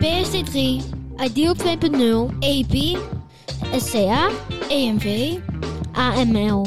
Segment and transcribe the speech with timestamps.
[0.00, 0.82] PSD3,
[1.20, 2.96] Ideal 2.0, EP,
[3.80, 4.30] SCA,
[4.70, 5.42] EMV,
[5.94, 6.66] AML.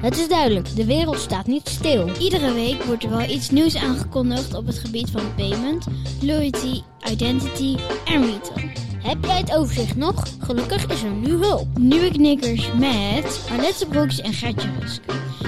[0.00, 2.16] Het is duidelijk, de wereld staat niet stil.
[2.18, 5.86] Iedere week wordt er wel iets nieuws aangekondigd op het gebied van payment,
[6.22, 8.68] loyalty, identity en retail.
[9.02, 10.26] Heb jij het overzicht nog?
[10.38, 11.78] Gelukkig is er nu hulp.
[11.78, 15.02] Nieuwe knikkers met Arlette Broeks en Gertje Rusk.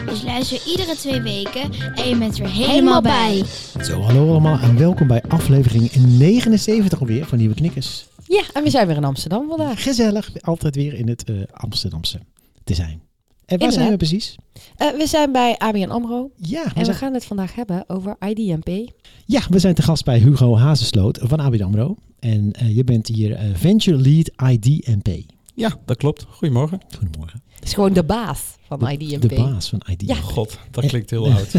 [0.07, 3.45] Dus luister iedere twee weken en je bent er helemaal bij.
[3.83, 8.07] Zo, hallo allemaal en welkom bij aflevering 79 alweer van Nieuwe Knikkers.
[8.27, 9.83] Ja, en we zijn weer in Amsterdam vandaag.
[9.83, 12.21] Gezellig, altijd weer in het eh, Amsterdamse
[12.65, 13.10] te zijn.
[13.51, 13.73] En waar Inderdaad.
[13.75, 14.37] zijn we precies?
[14.77, 18.17] Eh, we zijn bij ABN AMRO Ja we, en we gaan het vandaag hebben over
[18.29, 18.91] IDMP.
[19.27, 21.97] ja, we zijn te gast bij Hugo Hazesloot van ABN AMRO.
[22.19, 25.09] En eh, je bent hier eh, Venture Lead IDMP.
[25.55, 26.27] Ja, dat klopt.
[26.29, 26.81] Goedemorgen.
[26.99, 27.43] Goedemorgen.
[27.55, 29.21] Het is gewoon de baas van De, IDMP.
[29.29, 30.09] de baas van IDMP.
[30.09, 30.15] Ja.
[30.15, 31.53] God, dat klinkt heel oud.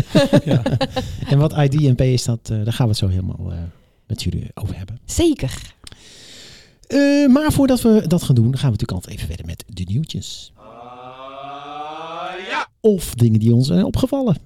[0.45, 0.64] ja.
[1.28, 3.58] En wat IDMP is, dat, eh, daar gaan we het zo helemaal eh,
[4.08, 5.00] met jullie over hebben.
[5.05, 5.73] Zeker.
[6.88, 9.83] Eh, maar voordat we dat gaan doen, gaan we natuurlijk altijd even verder met de
[9.88, 10.52] nieuwtjes.
[12.81, 14.37] Of dingen die ons zijn opgevallen.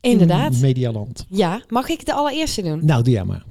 [0.00, 0.54] Inderdaad.
[0.54, 1.26] In Medialand.
[1.28, 2.84] Ja, mag ik de allereerste doen?
[2.84, 3.44] Nou, doe jij maar.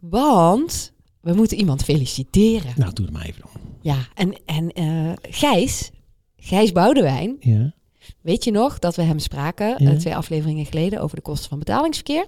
[0.00, 2.72] Want we moeten iemand feliciteren.
[2.76, 3.50] Nou, doe het maar even dan.
[3.80, 5.90] Ja, en, en eh, Gijs,
[6.36, 7.72] Gijs Boudewijn, Ja.
[8.20, 9.90] weet je nog dat we hem spraken Ja.
[9.90, 12.26] eh, twee afleveringen geleden over de kosten van betalingsverkeer?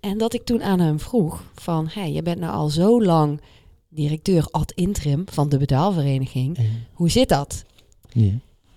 [0.00, 3.40] En dat ik toen aan hem vroeg van, hey, je bent nou al zo lang
[3.88, 6.56] directeur ad interim van de betaalvereniging.
[6.56, 7.64] En- Hoe zit dat?
[8.12, 8.32] ja.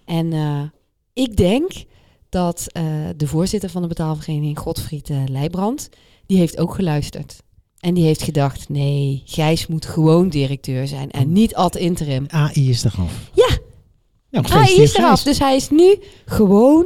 [0.06, 0.62] En eh,
[1.14, 1.72] ik denk
[2.30, 2.84] dat eh,
[3.18, 5.90] de voorzitter van de betaalvereniging, Godfried eh, Leijbrand,
[6.26, 7.44] die heeft ook geluisterd.
[7.80, 12.26] En die heeft gedacht, nee, Gijs moet gewoon directeur zijn en niet ad interim.
[12.28, 13.30] AI is er af.
[13.34, 13.48] Ja.
[14.32, 16.86] Nou, hij gefeliciteerd, is eraf, dus hij is nu gewoon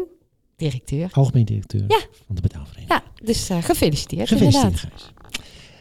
[0.56, 1.10] directeur.
[1.12, 2.00] Algemeen directeur Ja.
[2.26, 2.90] van de betaalvereniging.
[2.90, 4.80] Ja, dus eh, gefeliciteerd, Gefeliciteerd.
[4.80, 5.12] Gijs.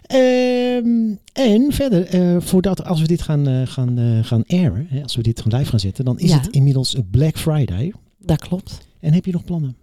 [0.03, 5.23] Ehm, en verder, voordat als we dit gaan, eh, gaan, gaan airen, hè, als we
[5.23, 6.37] dit live gaan zetten, dan is Ja.
[6.41, 7.93] het inmiddels Black Friday.
[8.19, 8.79] Dat klopt.
[9.03, 9.77] En heb je nog plannen?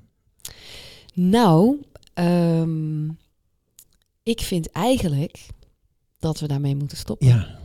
[1.13, 1.81] Nou,
[2.13, 3.09] ehm,
[4.23, 5.47] ik vind eigenlijk
[6.19, 7.27] dat we daarmee moeten stoppen.
[7.27, 7.59] Ja,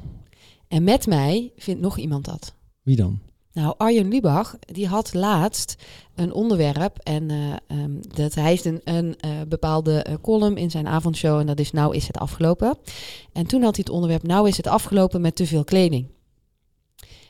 [0.68, 2.54] En met mij vindt nog iemand dat.
[2.82, 3.20] wie dan?
[3.52, 5.76] Nou, Arjen Lubach, die had laatst
[6.14, 6.98] een onderwerp.
[6.98, 11.38] En eh, ehm, dat, hij heeft een, een eh, bepaalde eh, column in zijn avondshow.
[11.38, 12.76] En dat is Nou is het afgelopen.
[13.32, 16.06] En toen had hij het onderwerp Nou is het afgelopen met te veel kleding.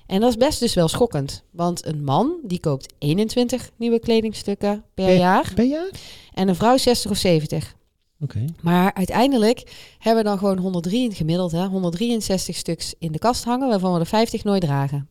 [0.07, 1.45] En dat is best dus wel schokkend.
[1.51, 5.53] Want een man die koopt 21 nieuwe kledingstukken per Per- jaar.
[5.55, 5.91] Per jaar?
[6.33, 7.75] En een vrouw 60 of 70.
[8.21, 8.45] Oké.
[8.63, 13.69] Maar uiteindelijk hebben we dan gewoon 103 gemiddeld, hè, 163 stuks in de kast hangen,
[13.69, 15.09] waarvan we er 50 nooit dragen.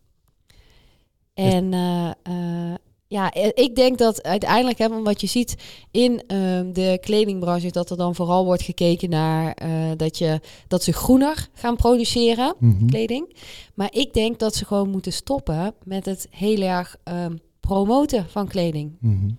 [1.34, 2.76] En eh, eh,
[3.14, 5.56] ja, eh, ik denk dat uiteindelijk, hè, wat je ziet
[5.92, 10.84] in ehm, de kledingbranche, dat er dan vooral wordt gekeken naar eh, dat, je, dat
[10.84, 12.86] ze groener gaan produceren, Mhm.
[12.88, 13.36] kleding.
[13.74, 18.48] Maar ik denk dat ze gewoon moeten stoppen met het heel erg ehm, promoten van
[18.48, 18.98] kleding.
[19.00, 19.30] Mhm.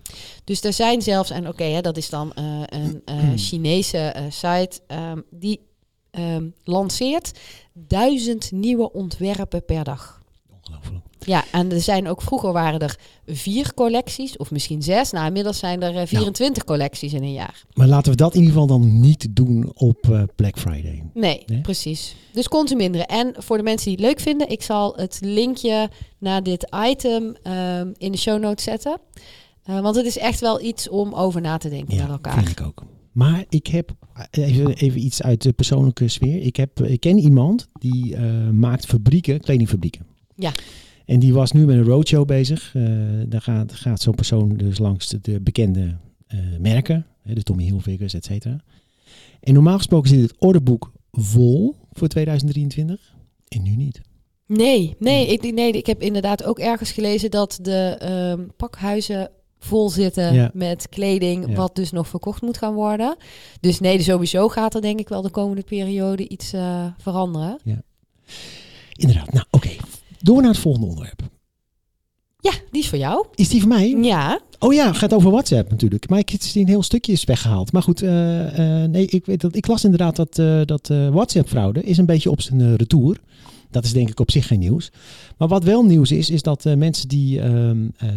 [0.43, 5.21] Dus er zijn zelfs, en oké, dat is dan eh, een eh, Chinese site, ehm,
[5.31, 5.59] die
[6.63, 7.31] lanceert
[7.73, 10.23] duizend nieuwe ontwerpen per dag.
[11.25, 15.11] Ja, en er zijn ook vroeger waren er vier collecties, of misschien zes.
[15.11, 17.63] Nou, inmiddels zijn er eh, 24 collecties in een jaar.
[17.73, 21.03] Maar laten we dat in ieder geval dan niet doen op eh, Black Friday.
[21.13, 21.61] Nee, Nee?
[21.61, 22.15] precies.
[22.33, 23.07] Dus consuminderen.
[23.07, 27.35] En voor de mensen die het leuk vinden, ik zal het linkje naar dit item
[27.43, 28.99] ehm, in de show notes zetten.
[29.63, 32.33] Eh, want het is echt wel iets om over na te denken met Ja, elkaar.
[32.33, 32.83] vind ik ook.
[33.11, 33.91] Maar ik heb
[34.31, 36.41] even, even iets uit de persoonlijke sfeer.
[36.41, 38.17] Ik, heb, ik ken iemand die
[38.51, 40.05] maakt fabrieken, kledingfabrieken.
[40.35, 40.51] Ja.
[41.05, 42.71] En die was nu met een roadshow bezig.
[42.75, 42.83] Eh,
[43.27, 45.97] daar gaat, gaat zo'n persoon dus langs de, de bekende
[46.27, 47.05] eh, merken.
[47.23, 48.59] De Tommy Hilfigers, et cetera.
[49.39, 53.13] En normaal gesproken zit het orderboek vol voor 2023.
[53.47, 54.01] En nu niet.
[54.47, 59.29] Nee, nee, ik, nee, ik heb inderdaad ook ergens gelezen dat de ehm, pakhuizen
[59.59, 60.51] vol zitten Ja.
[60.53, 61.53] met kleding, Ja.
[61.55, 63.15] wat dus nog verkocht moet gaan worden.
[63.59, 67.59] Dus nee, sowieso gaat er denk ik wel de komende periode iets eh, veranderen.
[68.93, 69.33] Inderdaad.
[69.33, 69.69] Nou, oké.
[70.25, 71.21] Door naar het volgende onderwerp.
[72.39, 73.25] Ja, die is voor jou.
[73.35, 73.89] Is die van mij?
[73.89, 74.39] Ja.
[74.59, 76.09] Oh ja, gaat over WhatsApp natuurlijk.
[76.09, 77.71] Maar ik is een heel stukje is weggehaald.
[77.71, 81.83] Maar goed, eh, eh, nee, ik, weet dat, ik las inderdaad dat, eh, dat WhatsApp-fraude
[81.83, 83.19] is een beetje op zijn retour.
[83.75, 84.91] Dat is denk ik op zich geen nieuws.
[85.37, 88.15] Maar wat wel nieuws is, is dat mensen die ehm, eh, eh,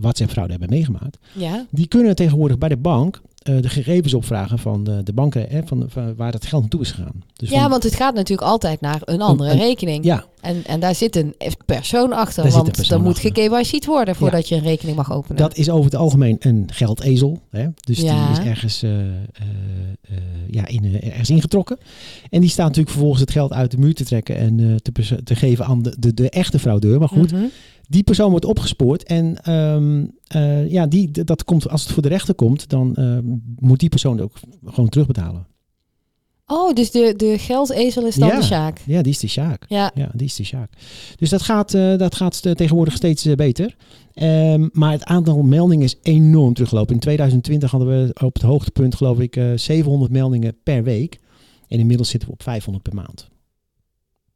[0.00, 1.66] WhatsApp-fraude hebben meegemaakt, Ja.
[1.70, 5.84] die kunnen tegenwoordig bij de bank de gegevens opvragen van de, de banken, hè, van,
[5.88, 7.22] van waar het geld naartoe is gegaan.
[7.34, 10.04] Dus Ja, van- want het gaat natuurlijk altijd naar een andere een- rekening.
[10.04, 11.34] ja, En, en daar zit een
[11.66, 12.42] persoon achter.
[12.42, 15.36] Daar want persoon dan moet geKYC'd worden voordat je een rekening mag openen.
[15.36, 17.40] dat is over het algemeen een geldezel.
[17.50, 17.66] Hè?
[17.80, 18.26] Dus Ja.
[18.32, 19.06] die is ergens, eh, eh,
[20.08, 20.16] eh,
[20.50, 21.78] ja, in, eh, ergens ingetrokken.
[22.30, 25.22] En die staat natuurlijk vervolgens het geld uit de muur te trekken en eh, te,
[25.24, 26.98] te geven aan de, de, de echte fraudeur.
[26.98, 27.44] Maar goed, Mhm.
[27.88, 29.02] Die persoon wordt opgespoord.
[29.02, 33.18] En ehm, eh, ja, die, dat komt, als het voor de rechter komt, dan eh,
[33.58, 34.32] moet die persoon ook
[34.64, 35.46] gewoon terugbetalen.
[36.46, 38.36] Oh, dus de, de geldezel is dan Ja.
[38.38, 38.80] de Sjaak.
[38.86, 39.64] Ja, die is de Sjaak.
[39.68, 39.90] Ja.
[39.94, 40.72] Ja, die is de Sjaak.
[41.16, 43.76] Dus dat gaat, eh, dat gaat tegenwoordig steeds beter.
[44.14, 46.94] Ehm, maar het aantal meldingen is enorm teruggelopen.
[46.94, 51.18] In 2020 hadden we op het hoogtepunt, geloof ik, eh 700 meldingen per week.
[51.68, 53.28] En inmiddels zitten we op 500 per maand.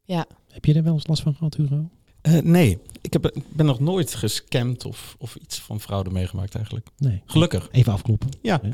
[0.03, 0.25] Ja.
[0.51, 1.89] Heb je er wel eens last van gehad, Hugo?
[2.21, 6.55] Eh, nee, ik, heb, ik ben nog nooit gescamd of, of iets van fraude meegemaakt
[6.55, 6.87] eigenlijk.
[6.97, 7.21] Nee.
[7.25, 7.67] Gelukkig.
[7.71, 8.29] Even afkloppen.
[8.41, 8.61] Ja,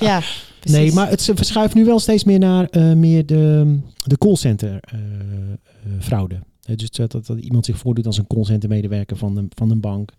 [0.00, 0.20] Nee,
[0.60, 0.94] precies.
[0.94, 5.56] maar het verschuift nu wel steeds meer naar eh, meer de, de callcenter eh, eh,
[6.00, 6.38] fraude.
[6.76, 9.80] Dus dat, dat, dat iemand zich voordoet als een callcenter medewerker van een, van een
[9.80, 10.12] bank.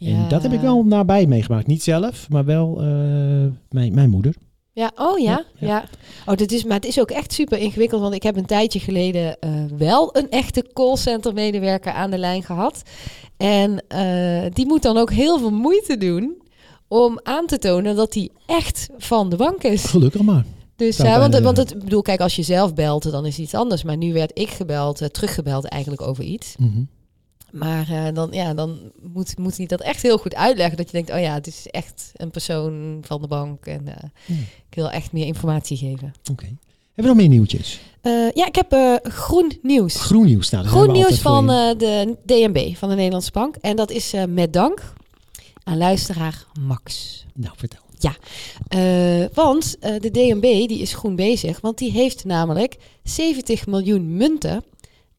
[0.00, 0.28] En Ja.
[0.28, 1.66] dat heb ik wel nabij meegemaakt.
[1.66, 2.86] Niet zelf, maar wel eh,
[3.70, 4.34] mijn, mijn moeder.
[4.74, 5.84] Ja, oh ja, Ja.
[6.26, 8.80] Oh, dit is, maar het is ook echt super ingewikkeld, want ik heb een tijdje
[8.80, 12.82] geleden eh, wel een echte callcenter medewerker aan de lijn gehad.
[13.36, 16.42] En eh, die moet dan ook heel veel moeite doen
[16.88, 19.84] om aan te tonen dat hij echt van de bank is.
[19.84, 20.44] Gelukkig maar.
[20.76, 23.44] Dus ja, want, want het, ik bedoel, kijk, als je zelf belt, dan is het
[23.44, 23.82] iets anders.
[23.82, 26.54] Maar nu werd ik gebeld, eh, teruggebeld eigenlijk over iets.
[26.58, 26.82] Mhm.
[27.52, 30.76] Maar eh, dan, ja, dan moet, moet hij dat echt heel goed uitleggen.
[30.76, 33.66] Dat je denkt, oh ja, het is echt een persoon van de bank.
[33.66, 34.34] En eh, Ja.
[34.68, 36.14] ik wil echt meer informatie geven.
[36.30, 36.44] Oké.
[36.44, 36.58] Hebben
[36.94, 37.80] we nog meer nieuwtjes?
[38.00, 39.94] Eh, ja, ik heb groen nieuws.
[40.00, 40.50] Groen nieuws.
[40.50, 43.56] Nou, groen nieuws van de DNB, van de Nederlandse Bank.
[43.56, 44.92] En dat is met dank
[45.64, 47.24] aan luisteraar Max.
[47.34, 47.80] Nou, vertel.
[48.68, 54.64] Eh, want de DNB die is groen bezig, want die heeft namelijk 70 miljoen munten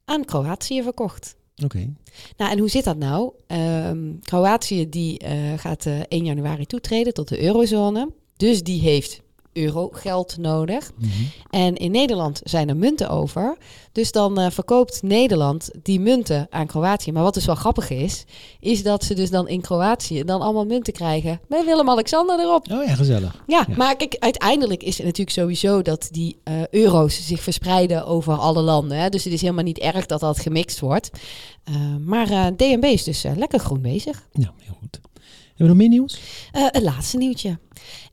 [0.05, 1.35] aan Kroatië verkocht.
[1.63, 1.93] Oké.
[2.37, 3.31] Nou, en hoe zit dat nou?
[3.47, 8.11] Ehm, Kroatië die eh, gaat eh 1 januari toetreden tot de eurozone.
[8.37, 9.21] Dus die heeft
[9.53, 10.91] eurogeld nodig.
[10.95, 11.09] Mhm.
[11.49, 13.57] En in Nederland zijn er munten over.
[13.91, 17.11] Dus dan eh, verkoopt Nederland die munten aan Kroatië.
[17.11, 18.25] Maar wat dus wel grappig is,
[18.59, 22.71] is dat ze dus dan in Kroatië dan allemaal munten krijgen met Willem-Alexander erop.
[22.71, 23.43] Oh ja, gezellig.
[23.47, 23.75] Ja, Ja.
[23.77, 28.61] maar kijk, uiteindelijk is het natuurlijk sowieso dat die eh, euro's zich verspreiden over alle
[28.61, 28.97] landen.
[28.97, 29.09] Hè?
[29.09, 31.09] Dus het is helemaal niet erg dat dat gemixt wordt.
[31.63, 31.75] Eh,
[32.05, 34.27] maar DNB is dus lekker groen bezig.
[34.33, 34.99] Nou, heel goed.
[35.67, 36.19] We nieuws?
[36.51, 37.59] Eh een laatste nieuwtje.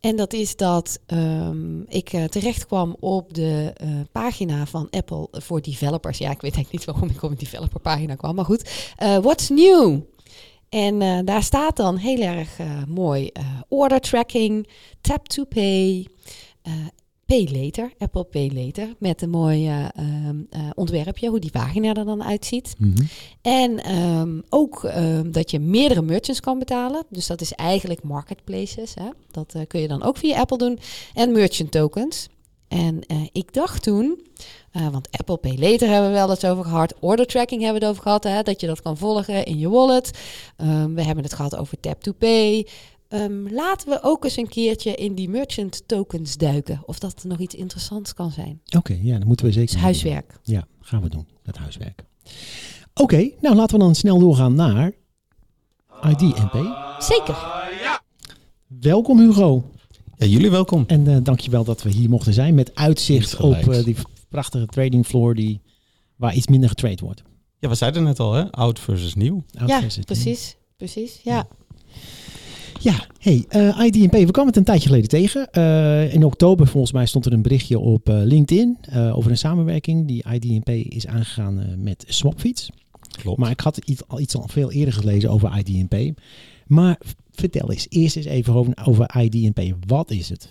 [0.00, 5.28] En dat is dat ehm, ik eh, terecht kwam op de eh, pagina van Apple
[5.30, 6.18] voor developers.
[6.18, 8.92] Ja, ik weet eigenlijk niet waarom ik op een developerpagina kwam, maar goed.
[8.96, 10.00] What's new?
[10.68, 12.58] En daar staat dan heel erg
[12.88, 13.32] mooi
[13.68, 14.68] order tracking,
[15.00, 16.06] tap to pay,
[17.30, 21.94] pay later, Apple Pay later, met een mooi eh, ehm, eh, ontwerpje, hoe die pagina
[21.94, 22.74] er dan uitziet.
[22.78, 23.04] Mhm.
[23.42, 27.04] En ehm, ook ehm, dat je meerdere merchants kan betalen.
[27.08, 28.94] Dus dat is eigenlijk marketplaces.
[28.94, 29.08] Hè?
[29.30, 30.78] Dat eh, kun je dan ook via Apple doen.
[31.14, 32.28] En merchant tokens.
[32.68, 33.00] En
[33.32, 34.20] ik dacht toen,
[34.72, 36.94] want Apple Pay Later hebben we wel eens over gehad.
[37.00, 38.24] Order tracking hebben we het over gehad.
[38.24, 38.42] Hè?
[38.42, 40.10] Dat je dat kan volgen in je wallet.
[40.94, 42.66] We hebben het gehad over tap to pay.
[43.10, 46.82] Ehm, laten we ook eens een keertje in die merchant tokens duiken.
[46.84, 48.60] Of dat nog iets interessants kan zijn.
[48.76, 49.82] Oké, ja, dat moeten we zeker is doen.
[49.82, 50.38] huiswerk.
[50.42, 51.26] Ja, gaan we doen.
[51.42, 52.04] Dat huiswerk.
[52.94, 54.92] Oké, nou laten we dan snel doorgaan naar
[56.02, 56.54] ID&P.
[56.98, 57.36] Zeker.
[58.66, 59.70] Welkom Hugo.
[60.16, 60.84] Ja, jullie welkom.
[60.86, 63.96] En eh dankjewel dat we hier mochten zijn met uitzicht op eh, die
[64.28, 65.60] prachtige trading floor die,
[66.16, 67.22] waar iets minder getrade wordt.
[67.58, 68.50] Ja, we zeiden net al, hè?
[68.52, 69.44] Oud versus nieuw.
[69.58, 70.04] Oud Ja, versus nieuw.
[70.04, 70.56] precies.
[70.76, 71.46] Precies, ja.
[72.82, 75.50] Ja, hey, eh ID&P, we kwamen het een tijdje geleden tegen.
[75.50, 78.78] Eh, in oktober volgens mij stond er een berichtje op eh, LinkedIn
[79.12, 82.70] over een samenwerking die ID&P is aangegaan met Swapfiets.
[83.10, 83.38] Klopt.
[83.38, 86.20] Maar ik had iets, al iets al veel eerder gelezen over ID&P.
[86.66, 86.98] Maar
[87.30, 89.60] vertel eens, eerst eens even over, over ID&P.
[89.86, 90.48] Wat is het?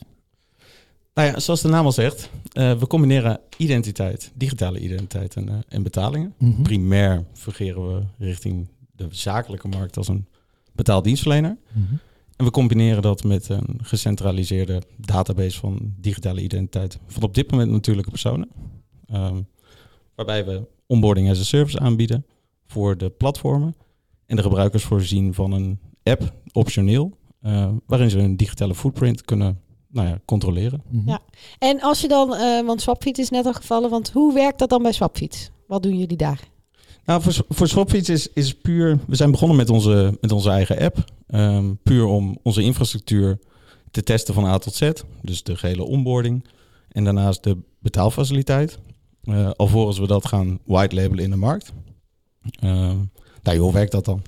[1.13, 6.33] Nou ja, zoals de naam al zegt, we combineren identiteit, digitale identiteit en, en betalingen.
[6.37, 6.61] Mhm.
[6.61, 10.25] Primair fungeren we richting de zakelijke markt als een
[10.71, 11.57] betaaldienstverlener.
[11.71, 11.95] Mhm.
[12.39, 17.71] En we combineren dat met een gecentraliseerde database van digitale identiteit van op dit moment
[17.71, 18.49] natuurlijke personen.
[19.05, 19.41] Ehm,
[20.15, 22.25] waarbij we onboarding as a service aanbieden
[22.65, 23.75] voor de platformen.
[24.25, 29.61] En de gebruikers voorzien van een app, optioneel, eh, waarin ze hun digitale footprint kunnen
[29.87, 30.83] nou ja, controleren.
[30.89, 31.09] Mhm.
[31.09, 31.19] Ja.
[31.57, 34.69] En als je dan, eh, want Swapfiets is net al gevallen, want hoe werkt dat
[34.69, 35.51] dan bij Swapfiets?
[35.67, 36.39] Wat doen jullie daar?
[37.09, 38.99] Nou, voor, voor Swapfiets is, is puur...
[39.07, 41.03] We zijn begonnen met onze, met onze eigen app.
[41.27, 43.39] ehm, puur om onze infrastructuur
[43.91, 44.91] te testen van A tot Z.
[45.21, 46.45] Dus de gehele onboarding.
[46.89, 48.79] En daarnaast de betaalfaciliteit.
[49.23, 51.71] Eh, alvorens we dat gaan white labelen in de markt.
[52.59, 52.97] Ehm
[53.43, 54.21] nou, hoe werkt dat dan?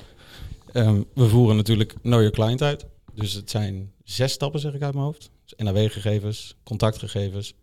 [0.72, 2.86] Ehm, we voeren natuurlijk Know Your Client uit.
[3.14, 5.32] Dus het zijn zes stappen, zeg ik uit mijn hoofd.
[5.44, 7.54] Dus NAW-gegevens, contactgegevens,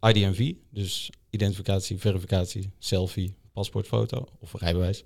[0.00, 5.04] IDMV, dus identificatie, verificatie, selfie, paspoortfoto of rijbewijs.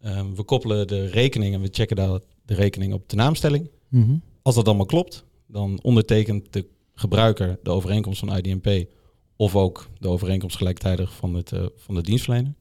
[0.00, 3.70] Ehm, we koppelen de rekening en we checken daar de rekening op de naamstelling.
[3.88, 4.16] Mhm.
[4.42, 8.88] Als dat allemaal klopt, dan ondertekent de gebruiker de overeenkomst van IDMP
[9.36, 12.54] of ook de overeenkomst gelijktijdig van, het, eh, van de dienstverlener.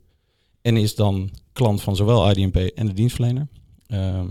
[0.62, 3.48] En is dan klant van zowel IDMP en de dienstverlener.
[3.88, 4.27] Ehm,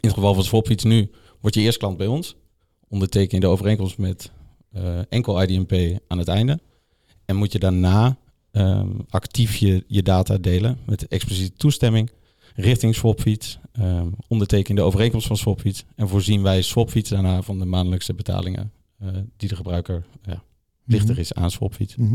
[0.00, 2.36] in het geval van Swapfiets nu word je eerst klant bij ons.
[2.88, 4.32] Onderteken je de overeenkomst met
[4.70, 6.60] eh, enkel IDMP aan het einde.
[7.24, 8.18] En moet je daarna
[8.52, 12.10] ehm, actief je, je data delen met expliciete toestemming
[12.54, 13.58] richting Swapfiets.
[13.72, 15.84] Ehm onderteken de overeenkomst van Swapfiets.
[15.96, 20.42] En voorzien wij Swapfiets daarna van de maandelijkse betalingen eh, die de gebruiker ja,
[20.86, 21.96] plichtig is aan Swapfiets.
[21.96, 22.14] Mhm.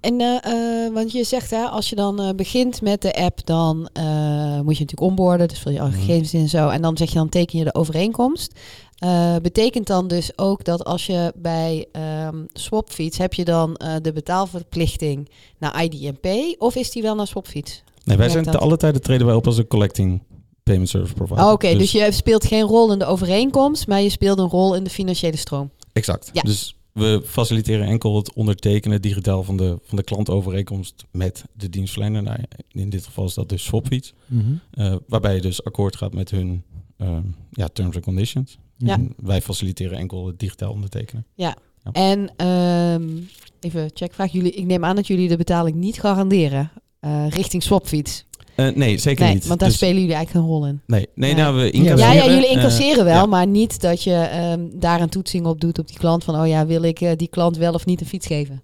[0.00, 3.46] En eh, eh, want je zegt hè, als je dan eh, begint met de app,
[3.46, 4.04] dan eh,
[4.60, 5.98] moet je natuurlijk onboarden, dus vul je alle Mhm.
[5.98, 6.68] gegevens in en zo.
[6.68, 8.58] En dan zeg je dan teken je de overeenkomst.
[9.04, 13.94] Eh, betekent dan dus ook dat als je bij ehm Swapfiets heb je dan eh,
[14.02, 16.26] de betaalverplichting naar IDMP
[16.58, 17.82] of is die wel naar Swapfiets?
[18.04, 18.52] Nee, wij zijn dat?
[18.52, 20.22] te alle tijden treden wij op als een collecting
[20.62, 21.44] payment service provider.
[21.44, 24.74] Oh, Oké, dus, je speelt geen rol in de overeenkomst, maar je speelt een rol
[24.74, 25.70] in de financiële stroom.
[25.92, 26.30] Exact.
[26.32, 26.42] Ja.
[26.42, 32.22] Dus we faciliteren enkel het ondertekenen digitaal van de, van de klantovereenkomst met de dienstverlener.
[32.22, 34.12] Nou, in dit geval is dat dus Swapfiets.
[34.26, 34.52] Mhm.
[34.70, 36.62] eh, waarbij je dus akkoord gaat met hun
[36.96, 38.58] ehm, ja, terms and conditions.
[38.76, 38.94] Ja.
[38.94, 41.26] En wij faciliteren enkel het digitaal ondertekenen.
[41.92, 43.08] En ehm,
[43.60, 44.32] even checkvraag.
[44.32, 48.24] Jullie, ik neem aan dat jullie de betaling niet garanderen eh, richting Swapfiets.
[48.54, 49.46] Eh, nee, zeker Nee, niet.
[49.46, 50.80] want daar Dus- spelen jullie eigenlijk geen rol in.
[50.86, 51.42] Nee, nee Nee.
[51.42, 52.14] nou, we Ja, Ja, incasseren.
[52.14, 53.26] ja, jullie eh, incasseren wel, ja.
[53.26, 56.24] maar niet dat je ehm, daar een toetsing op doet op die klant.
[56.24, 58.62] Van, oh ja, wil ik eh, die klant wel of niet een fiets geven?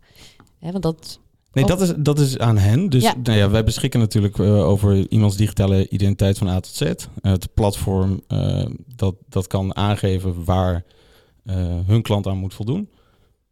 [0.58, 1.20] Hè, want dat...
[1.52, 2.88] Nee, dat is, dat is aan hen.
[2.88, 3.14] Dus Ja.
[3.22, 6.92] Nou ja, wij beschikken natuurlijk eh, over iemands digitale identiteit van A tot Z.
[7.20, 8.66] Het platform eh,
[8.96, 10.84] dat, dat kan aangeven waar
[11.44, 12.88] eh, hun klant aan moet voldoen.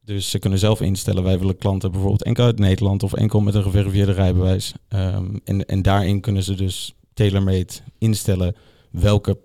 [0.04, 3.54] Dus ze kunnen zelf instellen, wij willen klanten bijvoorbeeld enkel uit Nederland of enkel met
[3.54, 4.72] een geverifieerde rijbewijs.
[4.88, 8.54] Ehm, en, en daarin kunnen ze dus tailor-made instellen
[8.90, 9.38] welke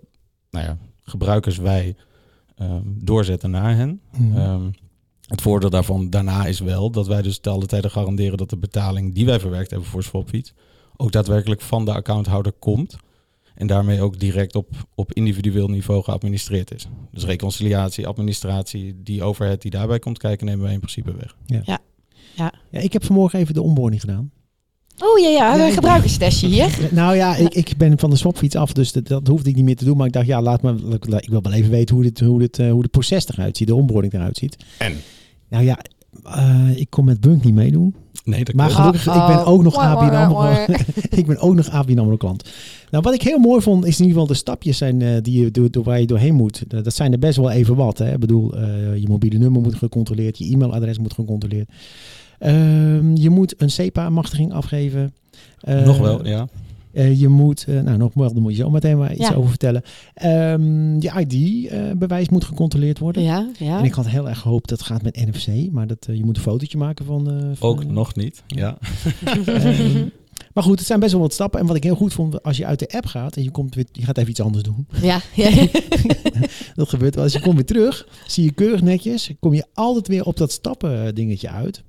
[0.50, 1.96] nou ja, gebruikers wij
[2.56, 4.00] ehm, doorzetten naar hen.
[4.34, 4.62] Ehm,
[5.26, 8.56] het voordeel daarvan daarna is wel dat wij dus te alle tijden garanderen dat de
[8.56, 10.52] betaling die wij verwerkt hebben voor Swapfiets
[10.96, 12.96] ook daadwerkelijk van de accounthouder komt.
[13.54, 16.88] En daarmee ook direct op, op individueel niveau geadministreerd is.
[17.10, 21.36] Dus reconciliatie, administratie, die overhead die daarbij komt kijken, nemen wij in principe weg.
[22.36, 24.30] Ja, ik heb vanmorgen even de onboarding gedaan.
[24.98, 26.78] Oh ja, ja, ik- gebruikerstestje hier.
[26.90, 29.64] Nou ja, ik, ik ben van de swapfiets af, dus dat, dat hoefde ik niet
[29.64, 29.96] meer te doen.
[29.96, 32.38] Maar ik dacht, ja, laat me, la- ik wil wel even weten hoe, dit, hoe,
[32.38, 34.56] dit, eh, hoe het proces eruit ziet, de onboarding eruit ziet.
[34.78, 34.92] En?
[35.48, 35.78] Nou ja,
[36.24, 37.94] eh, ik kon met Bunk niet meedoen.
[38.24, 40.64] Nee, dat Maar gelukkig, ik ben ook nog ABN AMRO.
[41.10, 42.48] ik ben ook nog ABN AMRO klant.
[42.90, 45.40] Nou, wat ik heel mooi vond, is in ieder geval de stapjes zijn eh, die
[45.40, 46.64] je, door, door waar je doorheen moet.
[46.68, 47.98] Dat dat zijn er best wel even wat.
[47.98, 48.12] Hè.
[48.12, 51.68] Ik bedoel, eh, je mobiele nummer moet gecontroleerd, je e-mailadres moet gecontroleerd.
[52.44, 55.14] Ehm, je moet een SEPA-machtiging afgeven.
[55.60, 56.48] Eh, Nog wel, ja.
[56.92, 59.34] eh, je moet, eh, nou nog wel, daar moet je zo meteen maar iets Ja.
[59.34, 59.82] over vertellen.
[60.14, 63.22] Ehm, je ID-bewijs moet gecontroleerd worden.
[63.22, 63.78] Ja, ja.
[63.78, 66.24] En ik had heel erg gehoopt dat het gaat met NFC, maar dat, eh, je
[66.24, 67.30] moet een fotootje maken van...
[67.30, 68.78] eh, van Ook nog niet, ja.
[69.44, 70.04] Ehm,
[70.54, 71.60] maar goed, het zijn best wel wat stappen.
[71.60, 73.74] En wat ik heel goed vond, als je uit de app gaat en je, komt
[73.74, 74.86] weer, je gaat even iets anders doen.
[75.02, 75.50] ja, ja.
[76.74, 77.24] Dat gebeurt wel.
[77.24, 80.52] Als je komt weer terug, zie je keurig netjes, kom je altijd weer op dat
[80.52, 81.82] stappen dingetje uit.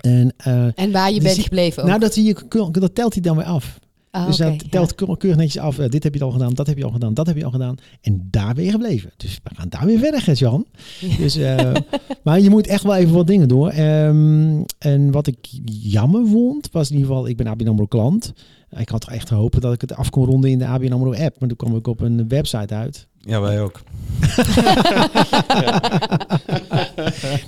[0.00, 1.88] En eh, En waar je bent gebleven ook.
[1.88, 2.36] nou, dat, zie je,
[2.72, 3.78] dat telt hij dan weer af.
[4.10, 5.78] Ah, dus dat telt keur- keurig netjes af.
[5.78, 7.50] Eh, dit heb je al gedaan, dat heb je al gedaan, dat heb je al
[7.50, 7.76] gedaan.
[8.00, 9.10] En daar ben je gebleven.
[9.16, 10.66] Dus we gaan daar weer verder, Gert-Jan.
[11.00, 11.16] Ja.
[11.16, 11.72] Dus, eh,
[12.24, 13.68] maar je moet echt wel even wat dingen door.
[13.68, 18.32] Ehm, en wat ik jammer vond, was in ieder geval, ik ben ABN AMRO klant.
[18.78, 21.40] Ik had echt gehoopt dat ik het af kon ronden in de ABN AMRO app.
[21.40, 23.06] Maar toen kwam ik op een website uit.
[23.26, 23.80] Ja, wij ook.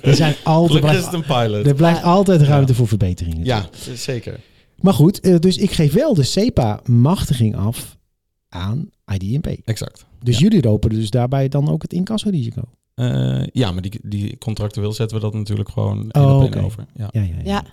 [0.01, 1.65] Er zijn altijd, Gelukkig is het een pilot.
[1.67, 2.77] er blijft altijd ruimte Ja.
[2.77, 3.45] voor verbeteringen.
[3.45, 4.39] Ja, zeker.
[4.81, 7.97] Maar goed, eh, dus ik geef wel de SEPA-machtiging af
[8.49, 9.47] aan IDMP.
[9.65, 10.05] Exact.
[10.23, 10.41] Dus Ja.
[10.41, 12.61] jullie lopen dus daarbij dan ook het incassorisico.
[12.99, 16.61] Eh, ja, maar die, die contractueel zetten we dat natuurlijk gewoon één Oh, op oké.
[16.61, 16.85] over.
[16.93, 17.07] Ja.
[17.11, 17.41] Ja, ja, ja.
[17.43, 17.63] Ja.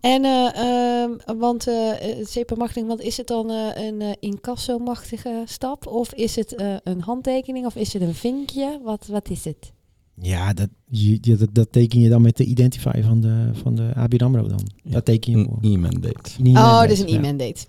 [0.00, 1.74] En, eh, ehm, want eh
[2.18, 5.86] het zeepmachtiging, want is het dan eh, een eh, incasso-machtige stap?
[5.86, 7.66] Of is het eh, een handtekening?
[7.66, 8.80] Of is het een vinkje?
[8.82, 9.72] Wat, wat is het?
[10.20, 13.90] Ja, dat, je, dat, dat teken je dan met de identifier van de, van de
[13.94, 14.68] ABN AMRO dan.
[14.82, 16.30] Ja, Dat teken je Een e-mandate.
[16.38, 17.18] Een e-mandate, oh, dus een ja.
[17.18, 17.66] e-mandate.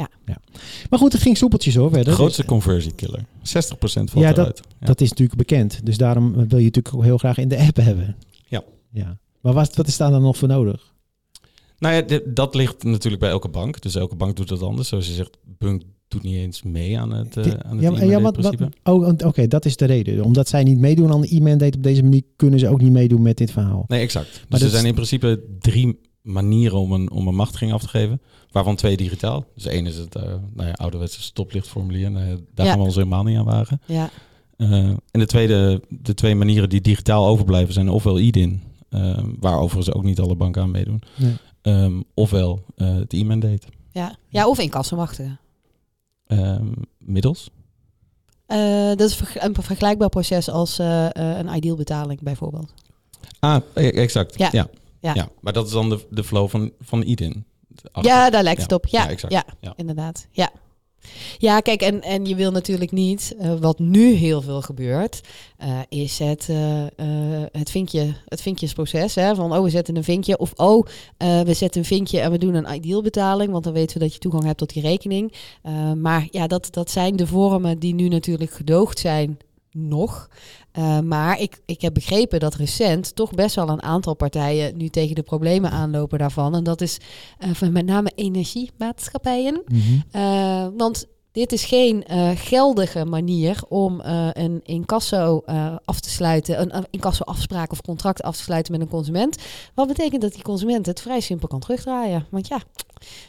[0.00, 0.08] Ja.
[0.26, 0.36] Ja.
[0.90, 1.90] Maar goed, het ging soepeltjes hoor.
[1.90, 2.12] Verder.
[2.12, 3.24] Grootste Dus, conversiekiller.
[3.42, 4.60] 60% valt Ja, dat- eruit.
[4.80, 4.86] Ja.
[4.86, 5.80] Dat is natuurlijk bekend.
[5.86, 8.16] Dus daarom wil je natuurlijk ook heel graag in de app hebben.
[8.48, 8.62] Ja.
[8.92, 9.18] ja.
[9.40, 10.92] Maar wat, wat is daar dan nog voor nodig?
[11.78, 13.80] Nou ja, dit- dat ligt natuurlijk bij elke bank.
[13.82, 14.88] Dus elke bank doet dat anders.
[14.88, 18.06] Zoals je zegt, Bunk doet niet eens mee aan het, eh aan het ja, maar-
[18.06, 20.24] ja, wat, wat, oh, want- oké, dat is de reden.
[20.24, 23.22] Omdat zij niet meedoen aan de e-mandate op deze manier, kunnen ze ook niet meedoen
[23.22, 23.84] met dit verhaal.
[23.88, 24.30] Nee, exact.
[24.32, 27.80] Dus dat er is- zijn in principe drie manieren om een, om een machtiging af
[27.82, 28.20] te geven.
[28.50, 29.44] Waarvan twee digitaal.
[29.54, 30.22] Dus één is het eh
[30.54, 32.10] nou ja, ouderwetse stoplichtformulier.
[32.10, 32.70] Nou ja, daar Ja.
[32.72, 33.80] gaan we ons helemaal niet aan wagen.
[33.86, 34.10] Ja.
[34.56, 39.58] Eh, en de tweede, de twee manieren die digitaal overblijven zijn ofwel IDIN, eh, waar
[39.58, 41.34] overigens ook niet alle banken aan meedoen, Nee.
[41.62, 43.66] ehm, ofwel het e-mandate.
[43.92, 44.16] Ja.
[44.28, 45.36] ja, of incasso-machtige.
[46.26, 46.66] Ehm,
[46.98, 47.50] middels.
[48.96, 50.78] Dat is een vergelijkbaar proces als
[51.12, 52.72] een ideal betaling bijvoorbeeld.
[53.38, 54.38] Ah, e- exact.
[54.38, 54.48] Ja.
[54.52, 54.68] Ja.
[55.00, 55.14] Ja.
[55.14, 55.28] Ja.
[55.40, 57.44] maar dat is dan de, de flow van, van IDIN.
[58.00, 58.86] Ja, daar lijkt het op.
[58.86, 59.32] Ja, Ja, exact.
[59.32, 60.26] ja, inderdaad.
[60.30, 60.50] Ja.
[61.38, 65.20] Ja, kijk, en, en je wil natuurlijk niet, eh, wat nu heel veel gebeurt,
[65.56, 66.84] eh, is het, eh,
[67.52, 69.14] het, vinkje, het vinkjesproces.
[69.14, 70.38] Hè, van, oh, we zetten een vinkje.
[70.38, 70.86] Of, oh,
[71.18, 74.12] we zetten een vinkje en we doen een ideal betaling, want dan weten we dat
[74.12, 75.32] je toegang hebt tot die rekening.
[75.96, 79.38] Maar ja, dat, dat zijn de vormen die nu natuurlijk gedoogd zijn
[79.72, 80.28] nog.
[80.72, 84.88] Eh, maar ik, ik heb begrepen dat recent toch best wel een aantal partijen nu
[84.88, 86.54] tegen de problemen aanlopen daarvan.
[86.54, 86.98] En dat is
[87.38, 89.62] eh, van met name energiemaatschappijen.
[89.66, 89.80] Mhm.
[90.10, 96.10] Eh, want dit is geen eh, geldige manier om eh, een incasso eh, af te
[96.10, 99.36] sluiten, een, incasso afspraak of contract af te sluiten met een consument.
[99.74, 102.26] Wat betekent dat die consument het vrij simpel kan terugdraaien.
[102.30, 102.60] Want ja,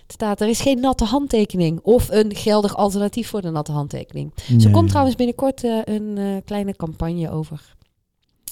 [0.04, 4.34] het staat er is geen natte handtekening of een geldig alternatief voor de natte handtekening.
[4.48, 4.72] Nee.
[4.72, 7.76] komt trouwens binnenkort een kleine campagne over.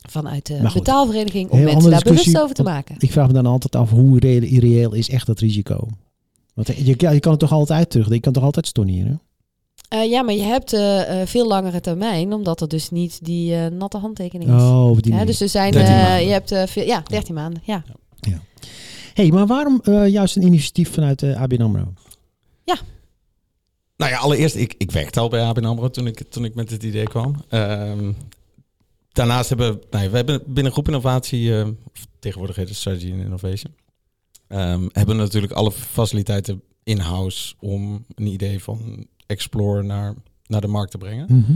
[0.09, 2.95] Vanuit de betaalvereniging om mensen daar bewust over te maken.
[2.99, 5.87] Ik vraag me dan altijd af hoe reëel, is echt dat risico?
[6.53, 9.21] Want je, je, kan het toch altijd terug, je kan toch altijd storneren?
[9.89, 13.55] Eh, ja, maar je hebt eh, eh, veel langere termijn, omdat er dus niet die
[13.55, 14.61] eh, natte handtekening is.
[14.61, 16.25] Oh, die Ja, dus er zijn, 13 eh, maanden.
[16.25, 17.61] je hebt eh, veel, ja, 13 maanden.
[17.65, 17.83] Ja.
[19.13, 21.93] hey, maar waarom eh, juist een initiatief vanuit de ABN AMRO?
[23.99, 26.69] Nou ja, allereerst, ik, ik werkte al bij ABN AMRO toen ik, toen ik met
[26.69, 27.35] het idee kwam.
[27.49, 28.11] Ehm,
[29.11, 32.77] daarnaast hebben we, nou ja, we hebben binnen Groep Innovatie, eh, of tegenwoordig heet het
[32.77, 33.73] Strategy and Innovation,
[34.47, 40.15] ehm, hebben we natuurlijk alle faciliteiten in-house om een idee van Explore naar,
[40.47, 41.25] naar de markt te brengen.
[41.29, 41.53] Mhm.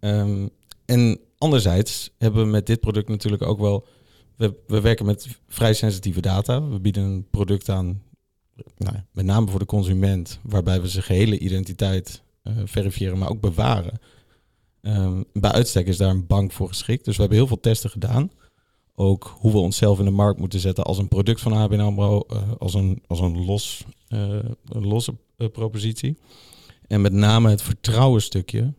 [0.00, 0.48] Ehm,
[0.84, 3.86] en anderzijds hebben we met dit product natuurlijk ook wel.
[4.36, 6.68] We, we werken met vrij sensitieve data.
[6.68, 8.02] We bieden een product aan,
[8.76, 13.30] nou, ja, met name voor de consument, waarbij we zijn gehele identiteit eh, verifiëren, maar
[13.30, 14.00] ook bewaren.
[14.80, 17.04] Ehm, bij uitstek is daar een bank voor geschikt.
[17.04, 18.30] Dus we hebben heel veel testen gedaan.
[18.94, 22.20] Ook hoe we onszelf in de markt moeten zetten als een product van ABN AMRO,
[22.20, 25.14] eh, als, een, als een, los, eh, een losse
[25.52, 26.18] propositie.
[26.88, 28.72] En met name het vertrouwenstukje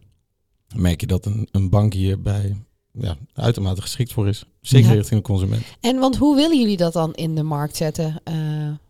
[0.75, 2.55] merk je dat een, een bank hierbij
[2.91, 4.43] ja, uitermate geschikt voor is.
[4.61, 4.95] Zeker Ja.
[4.95, 5.63] richting de consument.
[5.81, 8.21] En want hoe willen jullie dat dan in de markt zetten?
[8.23, 8.33] Eh,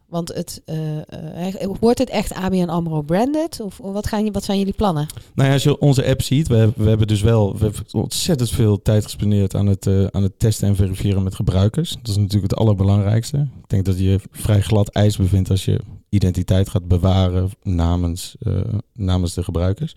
[0.08, 3.60] want het, eh, eh, wordt het echt ABN AMRO branded?
[3.62, 5.08] Of wat, gaan, je- wat zijn jullie plannen?
[5.36, 7.86] Nou ja, als je onze app ziet, we, hebben- we hebben dus wel we hebben
[7.92, 11.92] ontzettend veel tijd gespendeerd aan het, aan het testen en verifiëren met gebruikers.
[12.02, 13.38] Dat is natuurlijk het allerbelangrijkste.
[13.38, 18.62] Ik denk dat je vrij glad ijs bevindt als je identiteit gaat bewaren namens, eh,
[18.94, 19.94] namens de gebruikers.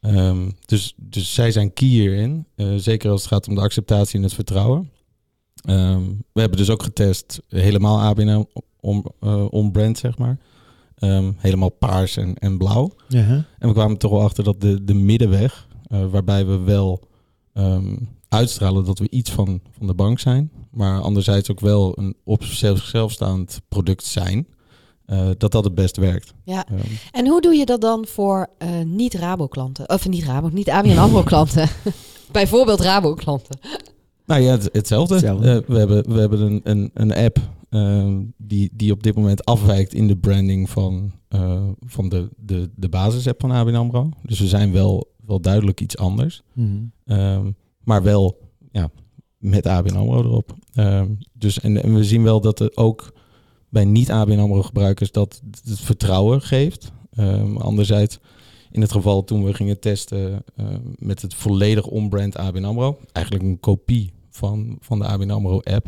[0.00, 4.16] Ehm, dus, dus zij zijn key hierin, eh, zeker als het gaat om de acceptatie
[4.16, 4.90] en het vertrouwen.
[5.64, 8.46] Ehm, we hebben dus ook getest helemaal ABN
[8.80, 10.38] om, eh, on-brand, zeg maar.
[10.94, 12.92] Ehm, helemaal paars en, en blauw.
[13.58, 17.08] En we kwamen toch wel achter dat de, de middenweg, waarbij we wel
[18.28, 22.44] uitstralen dat we iets van, van de bank zijn, maar anderzijds ook wel een op
[22.44, 24.46] zichzelf staand product zijn,
[25.06, 26.34] eh, dat dat het best werkt.
[26.44, 26.64] Ja.
[27.12, 29.88] En hoe doe je dat dan voor eh, niet-Rabo-klanten?
[29.88, 31.68] Of niet Rabo, niet ABN AMRO-klanten.
[32.32, 33.58] Bijvoorbeeld Rabo-klanten.
[34.26, 35.14] nou ja, het- hetzelfde.
[35.14, 35.50] Hetzelfde.
[35.50, 37.38] Eh, we hebben, we hebben een, een, een app
[37.70, 42.70] ehm, die, die op dit moment afwijkt in de branding van, eh, van de, de,
[42.76, 44.08] de basisapp van ABN AMRO.
[44.22, 46.42] Dus we zijn wel, wel duidelijk iets anders.
[46.52, 46.68] Mhm.
[47.04, 47.50] Ehm,
[47.84, 48.38] maar wel
[48.72, 48.90] ja,
[49.38, 50.54] met ABN AMRO erop.
[50.74, 53.12] Ehm, dus, en, en we zien wel dat er ook
[53.76, 56.92] bij niet-ABN AMRO gebruikers dat het vertrouwen geeft.
[57.10, 58.18] Ehm, anderzijds
[58.70, 60.66] In het geval toen we gingen testen eh,
[60.98, 65.86] met het volledig on-brand ABN AMRO, eigenlijk een kopie van, van de ABN AMRO app,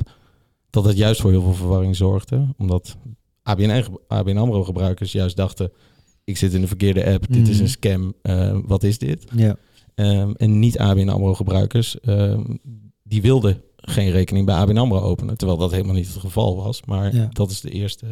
[0.71, 2.55] dat het juist voor heel veel verwarring zorgde.
[2.57, 2.97] Omdat
[3.43, 5.73] ABN, ABN AMRO gebruikers juist dachten,
[6.25, 7.63] ik zit in de verkeerde app, dit is Mhm.
[7.63, 9.25] een scam, eh, wat is dit?
[9.35, 9.57] Ja.
[9.95, 12.43] Ehm, en niet ABN AMRO gebruikers, ehm,
[13.03, 15.37] die wilden geen rekening bij ABN AMRO openen.
[15.37, 16.83] Terwijl dat helemaal niet het geval was.
[16.85, 17.29] Maar Ja.
[17.33, 18.07] dat is de eerste,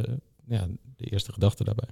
[0.46, 1.88] ja, de eerste gedachte daarbij.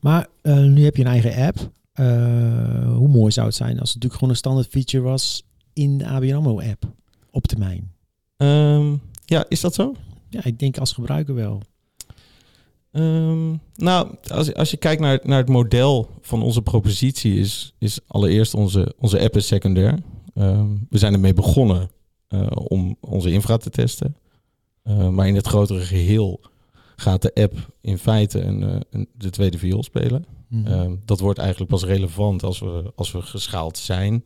[0.00, 1.70] Maar eh, nu heb je een eigen app.
[1.92, 5.98] Eh, hoe mooi zou het zijn als het natuurlijk gewoon een standaard feature was in
[5.98, 6.84] de ABN AMRO app
[7.30, 7.92] op termijn?
[8.36, 8.94] Ehm,
[9.24, 9.94] ja, is dat zo?
[10.30, 11.62] Ja, ik denk als gebruiker wel.
[12.92, 17.98] Ehm, nou, als, als je kijkt naar, naar het model van onze propositie, is, is
[18.06, 19.98] allereerst onze, onze app is secundair.
[20.34, 21.90] Ehm, we zijn ermee begonnen
[22.54, 24.16] om onze infra te testen.
[24.82, 26.40] Eh, maar in het grotere geheel
[26.96, 30.24] gaat de app in feite een, eh, een, de tweede viool spelen.
[30.48, 30.66] Mhm.
[30.66, 34.24] Ehm, dat wordt eigenlijk pas relevant als we, als we geschaald zijn.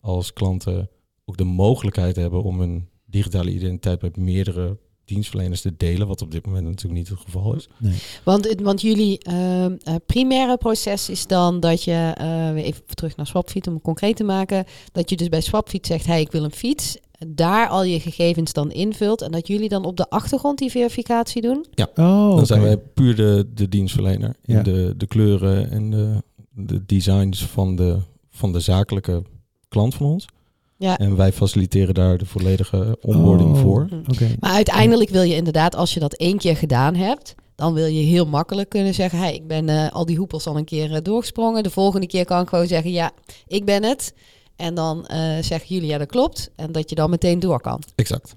[0.00, 0.88] Als klanten
[1.24, 6.06] ook de mogelijkheid hebben om een digitale identiteit met meerdere dienstverleners te delen.
[6.06, 7.68] Wat op dit moment natuurlijk niet het geval is.
[8.24, 12.82] Want, het- want jullie ehm, eh, primaire proces is dan dat je, eh, weer even
[12.94, 16.20] terug naar Swapfiets om het concreet te maken, dat je dus bij Swapfiets zegt, hey,
[16.20, 16.96] ik wil een fiets,
[17.28, 21.42] daar al je gegevens dan invult en dat jullie dan op de achtergrond die verificatie
[21.42, 21.66] doen?
[21.94, 24.36] Oh, Dan zijn wij puur de, de dienstverlener.
[24.44, 24.62] In Ja.
[24.62, 26.22] de, de kleuren en de,
[26.54, 27.98] de designs van de,
[28.30, 29.22] van de zakelijke
[29.68, 30.26] klant van ons.
[30.76, 30.98] Ja.
[30.98, 33.88] En wij faciliteren daar de volledige onboarding Oh, voor.
[34.12, 34.28] Oké.
[34.38, 38.02] Maar uiteindelijk wil je inderdaad, als je dat één keer gedaan hebt, dan wil je
[38.02, 40.98] heel makkelijk kunnen zeggen, hey, ik ben eh, al die hoepels al een keer eh,
[41.02, 41.62] doorgesprongen.
[41.62, 43.10] De volgende keer kan ik gewoon zeggen, ja,
[43.46, 44.14] ik ben het.
[44.60, 46.50] En dan eh, zeggen jullie, ja, dat klopt.
[46.56, 47.82] En dat je dan meteen door kan.
[47.94, 48.36] Exact.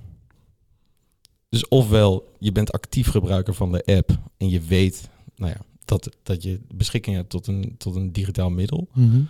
[1.50, 6.10] Dus ofwel je bent actief gebruiker van de app en je weet nou ja, dat,
[6.24, 8.88] dat je beschikking hebt tot een, tot een digitaal middel.
[8.94, 9.22] Mhm.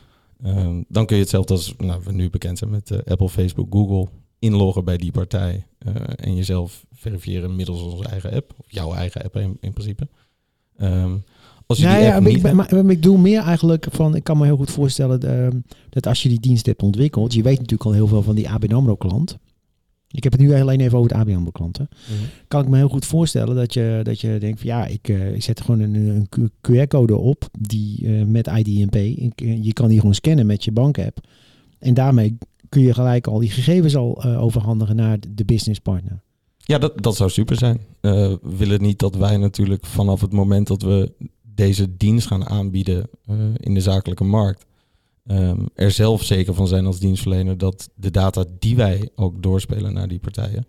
[0.43, 3.67] Ehm, dan kun je hetzelfde als nou, we nu bekend zijn met eh, Apple, Facebook,
[3.69, 4.08] Google
[4.39, 9.23] inloggen bij die partij eh, en jezelf verifiëren middels onze eigen app, of jouw eigen
[9.23, 10.08] app in, in principe.
[10.77, 11.17] Ehm,
[11.65, 13.86] als je Ja, die ja, app maar niet ik, maar, maar ik doe meer eigenlijk
[13.91, 17.34] van, ik kan me heel goed voorstellen ehm, dat als je die dienst hebt ontwikkeld,
[17.34, 19.38] je weet natuurlijk al heel veel van die ABN AMRO klant.
[20.13, 21.89] Ik heb het nu alleen even over het ABN AMRO klanten.
[21.91, 22.23] Mhm.
[22.47, 25.34] Kan ik me heel goed voorstellen dat je, dat je denkt van ja, ik, eh,
[25.34, 28.95] ik zet gewoon een, een QR-code op die eh, met IDMP.
[28.95, 31.17] Ik, eh, je kan die gewoon scannen met je bankapp.
[31.80, 32.38] En daarmee
[32.69, 36.21] kun je gelijk al die gegevens al overhandigen naar de, de business partner.
[36.58, 37.80] Ja, dat, dat zou super zijn.
[38.02, 41.12] We willen niet dat wij natuurlijk vanaf het moment dat we
[41.56, 44.66] deze dienst gaan aanbieden eh, in de zakelijke markt,
[45.26, 49.94] ehm, er zelf zeker van zijn als dienstverlener dat de data die wij ook doorspelen
[49.94, 50.66] naar die partijen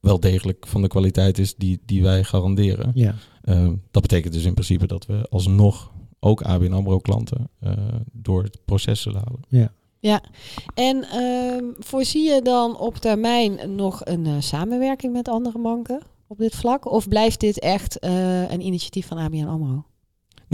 [0.00, 2.90] wel degelijk van de kwaliteit is die, die wij garanderen.
[2.94, 3.14] Ja.
[3.42, 7.72] Ehm, dat betekent dus in principe dat we alsnog ook ABN AMRO klanten eh,
[8.12, 9.40] door het proces zullen halen.
[10.74, 16.38] En ehm, voorzie je dan op termijn nog een eh, samenwerking met andere banken op
[16.38, 16.90] dit vlak?
[16.90, 19.84] Of blijft dit echt eh, een initiatief van ABN AMRO?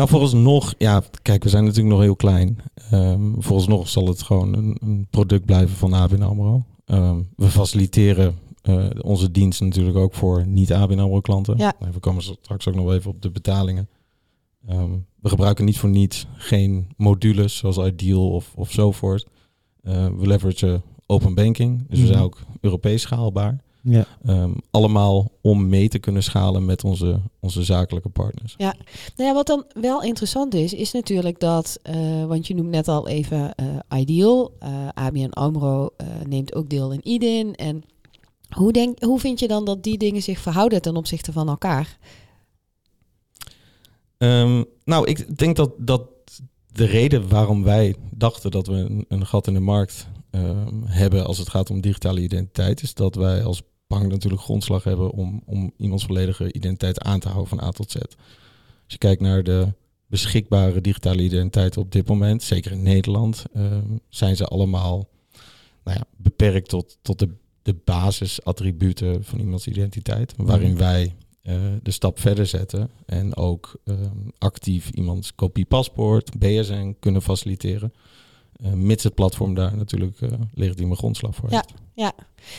[0.01, 2.59] Nou, vooralsnog, ja, kijk, we zijn natuurlijk nog heel klein.
[2.91, 6.63] Ehm vooralsnog zal het gewoon een, een product blijven van ABN AMRO.
[6.85, 11.59] Ehm, we faciliteren eh, onze dienst natuurlijk ook voor niet-ABN AMRO klanten.
[11.59, 11.75] Ja.
[11.93, 13.89] We komen straks ook nog even op de betalingen.
[14.67, 19.27] Ehm, we gebruiken niet voor niets geen modules zoals Ideal of, of Soforth.
[19.83, 22.27] Eh, we leveragen open banking, dus we zijn Mhm.
[22.27, 23.59] ook Europees schaalbaar.
[23.83, 24.07] Ja.
[24.25, 28.55] Ehm, allemaal om mee te kunnen schalen met onze, onze zakelijke partners.
[28.57, 28.75] Nou
[29.17, 33.09] ja, wat dan wel interessant is, is natuurlijk dat, eh, want je noemt net al
[33.09, 37.55] even eh, Ideal, eh, ABN AMRO eh, neemt ook deel in IDIN.
[37.55, 37.83] En
[38.49, 41.99] hoe, denk, hoe vind je dan dat die dingen zich verhouden ten opzichte van elkaar?
[44.19, 46.03] Ehm, nou, ik denk dat, dat
[46.73, 50.09] de reden waarom wij dachten dat we een, een gat in de markt
[50.85, 55.11] hebben als het gaat om digitale identiteit, is dat wij als bank natuurlijk grondslag hebben
[55.11, 57.95] om, om iemands volledige identiteit aan te houden van A tot Z.
[57.95, 58.05] Als
[58.87, 59.73] je kijkt naar de
[60.07, 65.09] beschikbare digitale identiteiten op dit moment, zeker in Nederland, ehm, zijn ze allemaal
[65.85, 67.29] nou ja, beperkt tot, tot de,
[67.63, 70.79] de basisattributen van iemands identiteit, waarin Mhm.
[70.79, 77.23] wij eh, de stap verder zetten en ook ehm, actief iemands kopie paspoort, BSN kunnen
[77.23, 77.93] faciliteren.
[78.63, 81.65] Eh, mits het platform daar natuurlijk eh legitieme grondslag voor Ja.
[81.95, 82.13] heeft.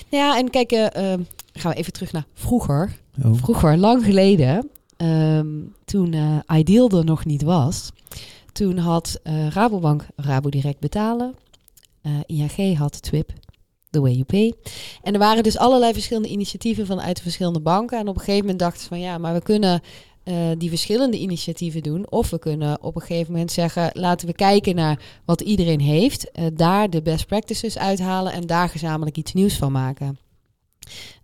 [0.09, 1.19] Nou ja, en kijk, ehm,
[1.53, 2.97] gaan we even terug naar vroeger.
[3.23, 3.33] Oh.
[3.33, 5.47] Vroeger, lang geleden, ehm,
[5.85, 7.91] toen eh, Ideal er nog niet was,
[8.51, 11.35] toen had eh, Rabobank Rabo Direct betalen.
[12.01, 13.33] Eh, ING had TWIP,
[13.89, 14.53] The Way You Pay.
[15.03, 17.99] En er waren dus allerlei verschillende initiatieven vanuit de verschillende banken.
[17.99, 19.81] En op een gegeven moment dachten ze van ja, maar we kunnen
[20.23, 22.12] eh, die verschillende initiatieven doen.
[22.12, 26.31] Of we kunnen op een gegeven moment zeggen, laten we kijken naar wat iedereen heeft.
[26.31, 30.17] eh, daar de best practices uithalen en daar gezamenlijk iets nieuws van maken.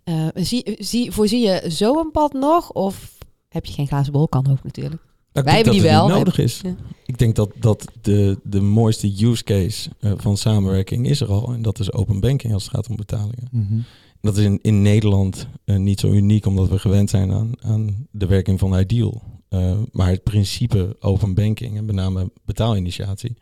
[0.04, 2.70] Eh, zie, zie, voorzie je zo een pad nog?
[2.72, 4.28] Of heb je geen glazen bol?
[4.28, 5.02] Kan ook natuurlijk.
[5.32, 6.06] Nou, ik Wij denk hebben die wel.
[6.06, 6.60] niet nodig is.
[6.62, 6.74] Ja.
[7.06, 11.52] Ik denk dat, dat de, de mooiste use case eh, van samenwerking is er al.
[11.52, 13.48] En dat is open banking als het gaat om betalingen.
[13.50, 13.78] Mhm.
[14.20, 18.06] Dat is in, in Nederland eh, niet zo uniek, omdat we gewend zijn aan, aan
[18.10, 19.22] de werking van Ideal.
[19.48, 23.36] Eh, maar het principe open banking en met name betaalinitiatie.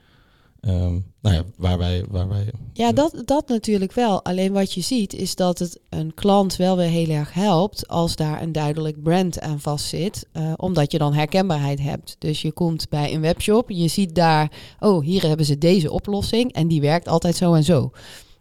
[0.60, 4.24] ehm, nou ja, waar wij, waar wij Ja, dat, dat natuurlijk wel.
[4.24, 8.16] Alleen wat je ziet is dat het een klant wel weer heel erg helpt als
[8.16, 10.26] daar een duidelijk brand aan vastzit.
[10.32, 12.16] eh omdat je dan herkenbaarheid hebt.
[12.18, 16.52] Dus je komt bij een webshop, je ziet daar, oh hier hebben ze deze oplossing
[16.52, 17.90] en die werkt altijd zo en zo.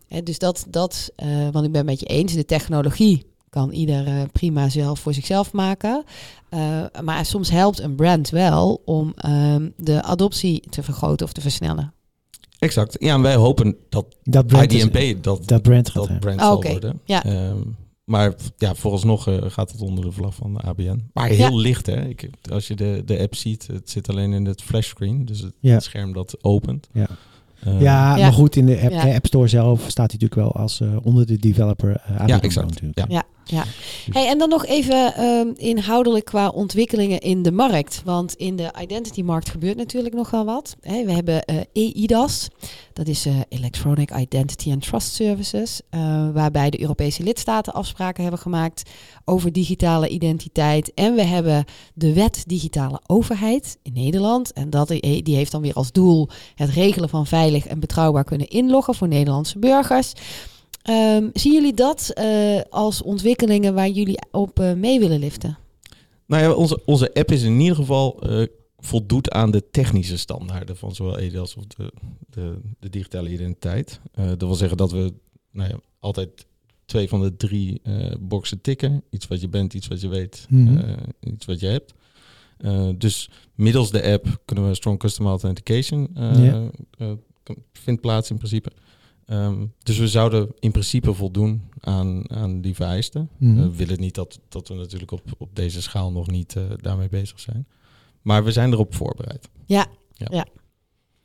[0.08, 3.72] Hè, dus dat, dat eh, want ik ben het met je eens, de technologie kan
[3.72, 6.04] ieder eh, prima zelf voor zichzelf maken.
[6.50, 11.42] Eh, maar soms helpt een brand wel om ehm, de adoptie te vergroten of te
[11.42, 11.94] versnellen.
[12.60, 12.96] Exact.
[13.00, 14.90] Ja, en wij hopen dat Dat brand, is-
[15.22, 17.00] dat, dat brand gaat dat brand Ah, zal worden.
[17.06, 17.24] Ja.
[17.24, 17.58] Ehm,
[18.04, 21.10] maar ja, vooralsnog eh, gaat het onder de vlag van de ABN.
[21.14, 21.56] Maar heel Ja.
[21.56, 22.06] licht, hè?
[22.08, 25.26] Ik, als je de, de app ziet, het zit alleen in het flashscreen.
[25.26, 25.74] Dus het, Ja.
[25.74, 26.88] het scherm dat opent.
[26.94, 27.08] Ja.
[27.66, 28.22] Eh, Ja, Ja.
[28.24, 29.04] maar goed, in de app, Ja.
[29.04, 32.42] de App Store zelf staat hij natuurlijk wel als eh, onder de developer uh, Ja,
[32.42, 32.70] exact.
[32.82, 33.26] Natuurlijk.
[33.48, 33.64] Ja.
[34.12, 38.02] Hey, en dan nog even ehm, inhoudelijk qua ontwikkelingen in de markt.
[38.06, 40.76] Want in de identity-markt gebeurt natuurlijk nogal wat.
[40.82, 42.48] We hebben eh EIDAS,
[42.94, 48.42] dat is eh, Electronic Identity and Trust Services, eh, waarbij de Europese lidstaten afspraken hebben
[48.42, 48.90] gemaakt
[49.26, 50.94] over digitale identiteit.
[50.94, 54.54] En we hebben de wet digitale overheid in Nederland.
[54.54, 58.48] En dat, die heeft dan weer als doel het regelen van veilig en betrouwbaar kunnen
[58.48, 60.14] inloggen voor Nederlandse burgers.
[60.86, 65.58] Ehm, zien jullie dat eh, als ontwikkelingen waar jullie op eh, mee willen liften?
[66.26, 68.44] Nou ja, onze, onze app is in ieder geval eh,
[68.78, 71.92] voldoet aan de technische standaarden van zowel EDAS of de,
[72.30, 74.00] de, de digitale identiteit.
[74.12, 75.14] Eh, dat wil zeggen dat we
[75.52, 76.46] nou ja, altijd
[76.86, 79.04] twee van de drie eh, boxen tikken.
[79.10, 80.78] Iets wat je bent, iets wat je weet, Mhm.
[80.78, 81.94] eh, iets wat je hebt.
[82.58, 86.56] Eh, dus middels de app kunnen we strong customer authentication eh,
[86.98, 87.12] eh,
[87.74, 88.72] vindt plaats in principe.
[89.26, 93.30] Ehm, dus we zouden in principe voldoen aan, aan die vereisten.
[93.38, 93.56] Mhm.
[93.56, 97.10] We willen niet dat, dat we natuurlijk op, op deze schaal nog niet eh, daarmee
[97.10, 97.68] bezig zijn.
[98.22, 99.50] Maar we zijn erop voorbereid.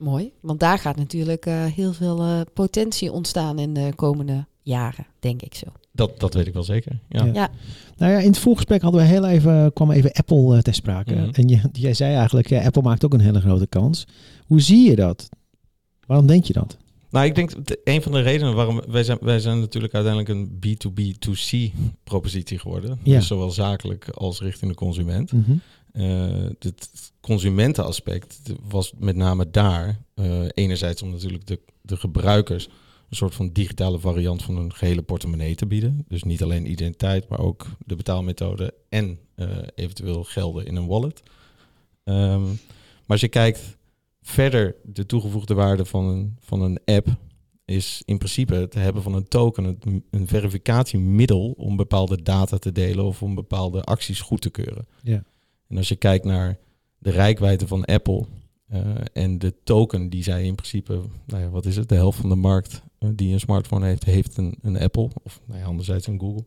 [0.00, 5.06] Mooi, want daar gaat natuurlijk eh, heel veel eh, potentie ontstaan in de komende jaren,
[5.18, 5.66] denk ik zo.
[5.92, 7.00] Dat, dat weet ik wel zeker.
[7.08, 7.24] Ja.
[7.24, 7.32] Ja.
[7.32, 7.50] Ja.
[7.96, 11.14] Nou ja, in het voorgesprek hadden we heel even, kwam even Apple eh, ter sprake.
[11.14, 11.30] Mhm.
[11.30, 14.06] En je, jij zei eigenlijk, ja, Apple maakt ook een hele grote kans.
[14.46, 15.28] Hoe zie je dat?
[16.06, 16.76] Waarom denk je dat?
[17.10, 17.50] Nou, ik denk
[17.84, 22.98] een van de redenen waarom wij zijn, wij zijn natuurlijk uiteindelijk een B2B2C propositie geworden.
[23.02, 23.16] Ja.
[23.16, 25.32] Dus zowel zakelijk als richting de consument.
[25.92, 30.00] Eh, het consumentenaspect was met name daar.
[30.14, 32.68] eh, enerzijds om natuurlijk de, de gebruikers
[33.10, 36.04] een soort van digitale variant van hun gehele portemonnee te bieden.
[36.08, 41.22] Dus niet alleen identiteit, maar ook de betaalmethode en eh, eventueel gelden in een wallet.
[42.04, 42.56] Ehm, maar
[43.06, 43.76] als je kijkt
[44.22, 47.08] verder, de toegevoegde waarde van een, van een app
[47.64, 52.72] is in principe het hebben van een token, een, een verificatiemiddel om bepaalde data te
[52.72, 54.86] delen of om bepaalde acties goed te keuren.
[55.02, 55.22] Ja.
[55.68, 56.58] En als je kijkt naar
[56.98, 58.24] de rijkwijde van Apple
[58.66, 58.80] eh,
[59.12, 62.28] en de token die zij in principe, nou ja, wat is het, de helft van
[62.28, 66.06] de markt eh, die een smartphone heeft, heeft een, een Apple of nou ja, anderzijds
[66.06, 66.44] een Google.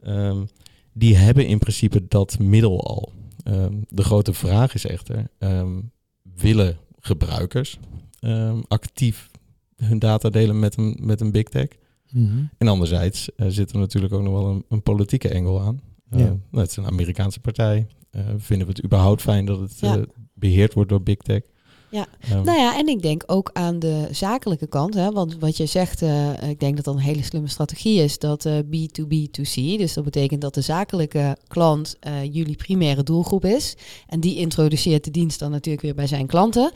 [0.00, 0.44] Ehm,
[0.92, 3.12] die hebben in principe dat middel al.
[3.44, 5.80] Ehm, de grote vraag is echter, ehm,
[6.22, 7.78] willen gebruikers
[8.20, 9.30] ehm, actief
[9.76, 11.68] hun data delen met een, met een big tech?
[12.12, 12.44] Mhm.
[12.58, 15.80] En anderzijds eh, zit er natuurlijk ook nog wel een, een politieke engel aan.
[16.10, 16.24] Eh, Ja.
[16.26, 17.86] nou, het is een Amerikaanse partij.
[18.10, 19.96] Eh, vinden we het überhaupt fijn dat het Ja.
[19.96, 20.02] eh,
[20.34, 21.40] beheerd wordt door big tech?
[21.88, 22.06] Ja.
[22.20, 24.94] Ehm, Nou ja, en ik denk ook aan de zakelijke kant.
[24.94, 28.18] Hè, want wat je zegt, eh, ik denk dat dat een hele slimme strategie is.
[28.18, 33.76] Dat eh, B2B2C, dus dat betekent dat de zakelijke klant eh, jullie primaire doelgroep is.
[34.06, 36.72] En die introduceert de dienst dan natuurlijk weer bij zijn klanten.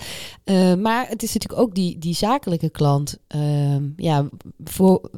[0.79, 3.19] Maar het is natuurlijk ook die, die zakelijke klant.
[3.27, 4.29] ehm, ja,
[4.65, 5.11] voor...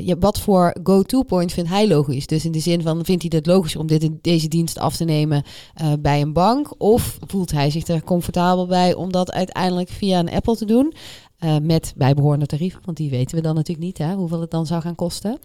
[0.00, 2.26] ja, wat voor go-to-point vindt hij logisch?
[2.26, 5.04] Dus in de zin van, vindt hij het logischer om dit, deze dienst af te
[5.04, 5.42] nemen
[5.74, 6.74] eh, bij een bank?
[6.78, 10.94] Of voelt hij zich er comfortabel bij om dat uiteindelijk via een Apple te doen?
[11.38, 14.66] eh, met bijbehorende tarieven, want die weten we dan natuurlijk niet, hè, hoeveel het dan
[14.66, 15.38] zou gaan kosten.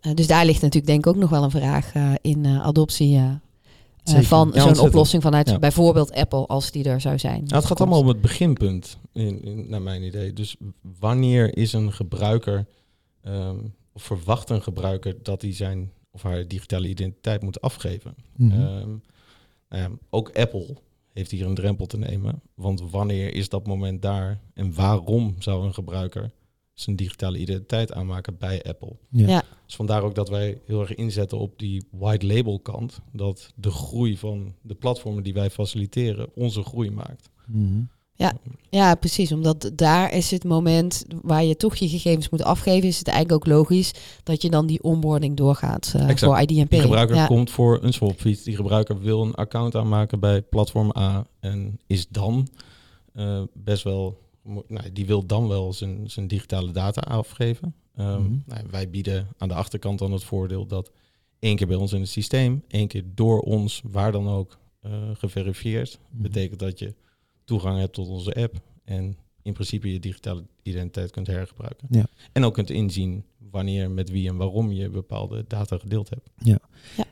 [0.00, 3.20] Eh, dus daar ligt natuurlijk denk ik ook nog wel een vraag in adoptie
[4.04, 5.58] van Ja, zo'n oplossing vanuit Ja.
[5.58, 7.42] bijvoorbeeld Apple, als die er zou zijn.
[7.44, 10.32] nou, het gaat allemaal om het beginpunt, in, in, naar mijn idee.
[10.32, 10.56] Dus
[10.98, 12.66] wanneer is een gebruiker,
[13.22, 13.58] ehm,
[13.92, 18.14] of verwacht een gebruiker dat hij zijn of haar digitale identiteit moet afgeven.
[18.36, 18.52] Mhm.
[18.52, 18.88] Ehm,
[19.68, 20.76] nou ja, ook Apple
[21.12, 22.42] heeft hier een drempel te nemen.
[22.54, 26.30] Want wanneer is dat moment daar en waarom zou een gebruiker
[26.74, 28.96] zijn digitale identiteit aanmaken bij Apple?
[29.10, 29.28] ja.
[29.28, 29.44] Ja.
[29.66, 33.00] Dus vandaar ook dat wij heel erg inzetten op die white label kant.
[33.12, 37.30] Dat de groei van de platformen die wij faciliteren onze groei maakt.
[37.46, 37.82] Mhm.
[38.70, 39.32] Ja, precies.
[39.32, 43.46] Omdat daar is het moment waar je toch je gegevens moet afgeven, is het eigenlijk
[43.46, 46.20] ook logisch dat je dan die onboarding doorgaat eh, Exact.
[46.20, 46.70] voor IDMP.
[46.70, 47.26] Die gebruiker ja.
[47.26, 48.42] komt voor een swapfiets.
[48.42, 51.26] Die gebruiker wil een account aanmaken bij platform A.
[51.40, 52.48] En is dan
[53.14, 54.20] eh, best wel...
[54.68, 57.74] Nou, die wil dan wel zijn, zijn digitale data afgeven.
[57.96, 58.36] Ehm, Mhm.
[58.46, 60.90] nou, wij bieden aan de achterkant dan het voordeel dat
[61.38, 64.92] één keer bij ons in het systeem, één keer door ons, waar dan ook, eh,
[65.14, 65.98] geverifieerd.
[66.10, 66.22] Mhm.
[66.22, 66.94] Betekent dat je
[67.52, 71.86] toegang hebt tot onze app en in principe je digitale identiteit kunt hergebruiken.
[71.90, 72.06] Ja.
[72.32, 76.30] En ook kunt inzien wanneer, met wie en waarom je bepaalde data gedeeld hebt.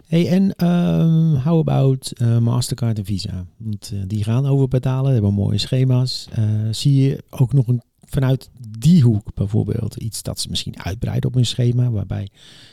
[0.07, 3.47] Hey, en ehm how about eh, Mastercard en Visa?
[3.57, 6.29] Want eh, die gaan overbetalen, hebben mooie schema's.
[6.33, 11.29] Eh, zie je ook nog een, vanuit die hoek bijvoorbeeld iets dat ze misschien uitbreiden
[11.29, 12.29] op hun schema, waarbij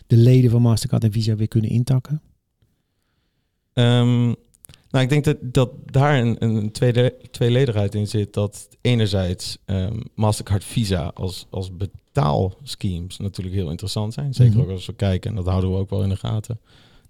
[0.07, 2.21] de leden van Mastercard en Visa weer kunnen intakken?
[3.73, 4.33] Ehm,
[4.97, 8.33] nou, ik denk dat, dat daar een, een tweede, tweeledigheid in zit.
[8.33, 14.33] Dat enerzijds ehm, Mastercard Visa als, als betaalschemes natuurlijk heel interessant zijn.
[14.33, 14.61] Zeker Mhm.
[14.63, 16.59] ook als we kijken, en dat houden we ook wel in de gaten.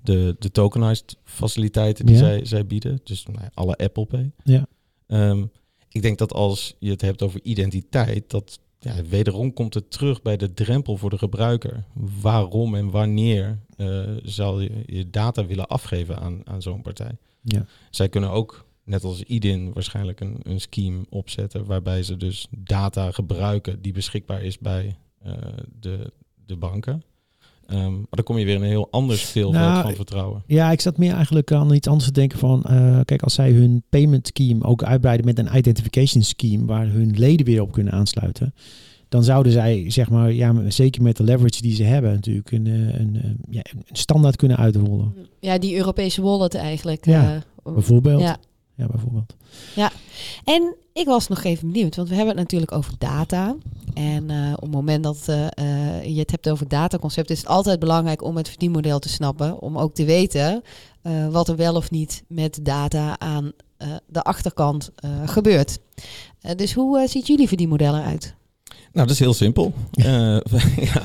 [0.01, 2.21] De, de tokenized faciliteiten die Ja.
[2.21, 2.99] zij, zij bieden.
[3.03, 4.31] Dus nou ja, alle Apple Pay.
[4.43, 4.67] Ja.
[5.07, 5.43] Ehm,
[5.91, 10.21] ik denk dat als je het hebt over identiteit, dat ja, wederom komt het terug
[10.21, 11.83] bij de drempel voor de gebruiker.
[12.21, 17.17] Waarom en wanneer eh, zal je je data willen afgeven aan, aan zo'n partij?
[17.55, 17.65] Ja.
[17.89, 23.11] Zij kunnen ook, net als IDIN, waarschijnlijk een, een scheme opzetten waarbij ze dus data
[23.11, 25.33] gebruiken die beschikbaar is bij eh,
[25.79, 26.11] de,
[26.45, 27.03] de banken.
[27.67, 30.43] Ehm, maar dan kom je weer in een heel ander speelveld Nou, van vertrouwen.
[30.45, 33.51] Ja, ik zat meer eigenlijk aan iets anders te denken van, eh, kijk, als zij
[33.51, 37.93] hun payment scheme ook uitbreiden met een identification scheme waar hun leden weer op kunnen
[37.93, 38.53] aansluiten,
[39.09, 42.67] dan zouden zij, zeg maar, ja, zeker met de leverage die ze hebben, natuurlijk een,
[42.67, 45.15] eh, een, eh, ja, een standaard kunnen uitrollen.
[45.39, 47.05] Ja, die Europese wallet eigenlijk.
[47.05, 48.21] Ja, eh, Bijvoorbeeld.
[48.21, 48.37] ja.
[48.75, 49.35] Ja, bijvoorbeeld.
[50.43, 53.55] En ik was nog even benieuwd, want we hebben het natuurlijk over data.
[53.93, 54.23] En
[54.55, 58.49] op het moment dat je het hebt over dataconcept, is het altijd belangrijk om het
[58.49, 59.61] verdienmodel te snappen.
[59.61, 60.63] Om ook te weten
[61.31, 63.51] wat er wel of niet met data aan
[64.07, 64.91] de achterkant
[65.25, 65.79] gebeurt.
[66.55, 68.35] Dus hoe ziet jullie verdienmodel eruit?
[68.93, 69.73] Nou, dat is heel simpel.
[69.91, 71.01] Eh, wij, ja,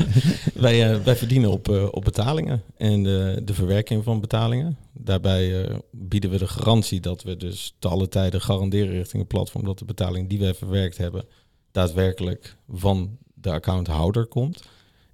[0.55, 4.77] wij, eh, wij verdienen op, eh, op betalingen en de, de verwerking van betalingen.
[4.93, 9.33] Daarbij eh, bieden we de garantie dat we dus te alle tijden garanderen richting het
[9.33, 11.25] platform dat de betaling die wij verwerkt hebben
[11.73, 14.63] daadwerkelijk van de accounthouder komt.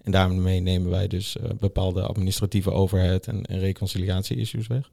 [0.02, 4.90] En daarmee nemen wij dus eh, bepaalde administratieve overhead en, en reconciliatie-issues weg.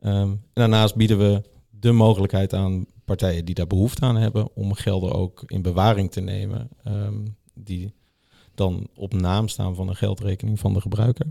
[0.00, 5.12] Ehm, daarnaast bieden we de mogelijkheid aan partijen die daar behoefte aan hebben om gelden
[5.12, 7.92] ook in bewaring te nemen, ehm, die
[8.54, 11.26] dan op naam staan van een geldrekening van de gebruiker.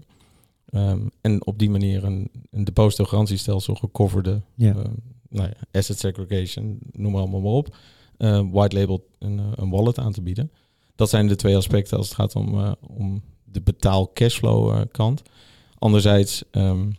[0.66, 4.76] Ehm, en op die manier een, een depositogarantiestelsel gecoverde Ja.
[4.76, 4.94] ehm,
[5.30, 7.76] nou ja, asset segregation, noem maar allemaal maar op,
[8.52, 10.52] white label een, eh, een wallet aan te bieden.
[10.96, 14.82] Dat zijn de twee aspecten als het gaat om, eh, om de betaal cashflow eh,
[14.92, 15.22] kant.
[15.78, 16.92] Anderzijds ehm,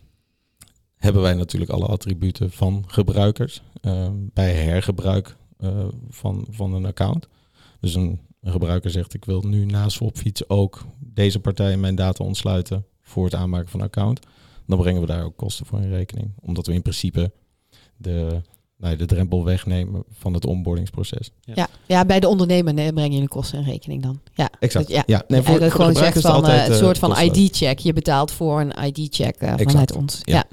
[1.01, 5.69] hebben wij natuurlijk alle attributen van gebruikers ehm, bij hergebruik eh,
[6.09, 7.27] van, van een account.
[7.79, 12.23] Dus een, een gebruiker zegt ik wil nu na Swapfiets ook deze partij mijn data
[12.23, 14.19] ontsluiten voor het aanmaken van een account.
[14.67, 16.31] Dan brengen we daar ook kosten voor in rekening.
[16.39, 17.31] Omdat we in principe
[17.97, 18.41] de,
[18.77, 21.31] nou, ja, de drempel wegnemen van het onboardingsproces.
[21.41, 24.19] Ja, ja bij de ondernemer nee, breng je de kosten in rekening dan.
[24.33, 24.87] Ja, Exact.
[24.87, 25.03] Dat- ja.
[25.05, 25.23] ja.
[25.27, 27.17] Nee, voor, Eigenlijk voor de gewoon zegt het van altijd, eh, een eh, soort van.
[27.21, 27.79] ID-check.
[27.79, 30.19] Je betaalt voor een ID-check eh, vanuit ons.
[30.23, 30.43] Ja.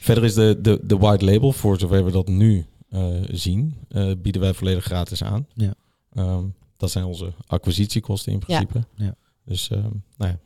[0.00, 4.12] Verder is de, de, de white label, voor zover we dat nu eh, zien, eh,
[4.18, 5.46] bieden wij volledig gratis aan.
[5.54, 5.74] Ja.
[6.12, 6.44] Ehm,
[6.76, 8.84] dat zijn onze acquisitiekosten in principe.
[8.94, 9.14] Ja.
[9.44, 10.38] Dus ehm nou ja,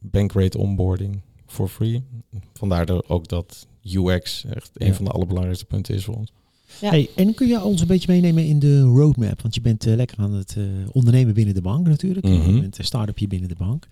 [0.00, 2.04] bankrate onboarding for free.
[2.52, 6.32] Vandaar ook dat UX echt een van de allerbelangrijkste punten is voor ons.
[6.80, 6.90] Ja.
[6.90, 9.42] Hey, en kun je ons een beetje meenemen in de roadmap?
[9.42, 12.26] Want je bent eh, lekker aan het eh, ondernemen binnen de bank natuurlijk.
[12.26, 12.54] Mhm.
[12.54, 13.86] Je bent een start-upje binnen de bank.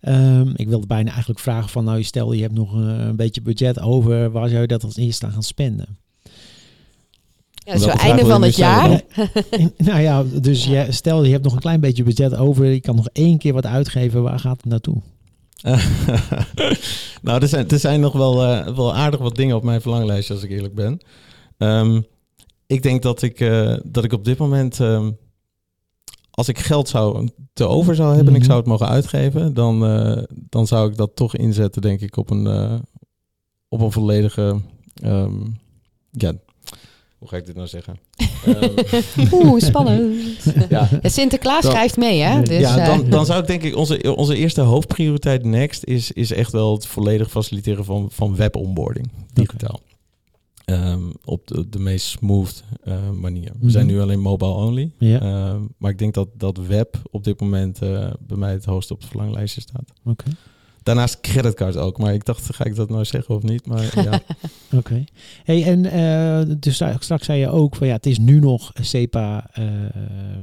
[0.00, 3.42] Ehm, ik wilde bijna eigenlijk vragen van, nou stel je hebt nog eh, een beetje
[3.42, 5.98] budget over, waar zou je dat als eerste aan gaan spenden?
[7.52, 9.02] Ja, zo Welke vraag einde van het jaar.
[9.76, 12.96] nou ja, dus je, stel je hebt nog een klein beetje budget over, je kan
[12.96, 14.96] nog één keer wat uitgeven, waar gaat het naartoe?
[17.22, 20.34] nou, er zijn, er zijn nog wel, eh, wel aardig wat dingen op mijn verlanglijstje,
[20.34, 21.00] als ik eerlijk ben.
[21.64, 22.00] Ehm,
[22.66, 25.10] ik denk dat ik, eh, dat ik op dit moment ehm,
[26.30, 28.46] als ik geld zou te over zou hebben en ik Mhm.
[28.50, 32.30] zou het mogen uitgeven, dan, eh, dan zou ik dat toch inzetten, denk ik, op
[32.30, 32.74] een, eh,
[33.68, 34.60] op een volledige.
[34.94, 35.34] ehm,
[36.10, 36.32] ja,
[37.18, 37.98] hoe ga ik dit nou zeggen?
[39.32, 40.16] Oeh, spannend.
[40.68, 42.42] ja, Sinterklaas Dan- schrijft mee, hè?
[42.42, 46.32] Dus, ja, dan, dan zou ik denk ik onze, onze eerste hoofdprioriteit next is, is
[46.32, 49.80] echt wel het volledig faciliteren van, van web onboarding digitaal.
[50.64, 53.50] Ehm, op de, de meest smooth eh, manier.
[53.52, 53.68] We Mhm.
[53.68, 54.90] zijn nu alleen mobile only.
[54.98, 58.90] Ehm, maar ik denk dat, dat web op dit moment eh, bij mij het hoogst
[58.90, 59.92] op het verlanglijstje staat.
[60.04, 60.24] oké.
[60.82, 61.98] Daarnaast creditcard ook.
[61.98, 63.66] Maar ik dacht, ga ik dat nou zeggen of niet?
[63.66, 64.20] Maar ja,
[64.78, 65.04] Oké.
[65.44, 68.70] Hey, en eh, dus stra- straks zei je ook van ja, het is nu nog
[68.80, 69.64] SEPA eh,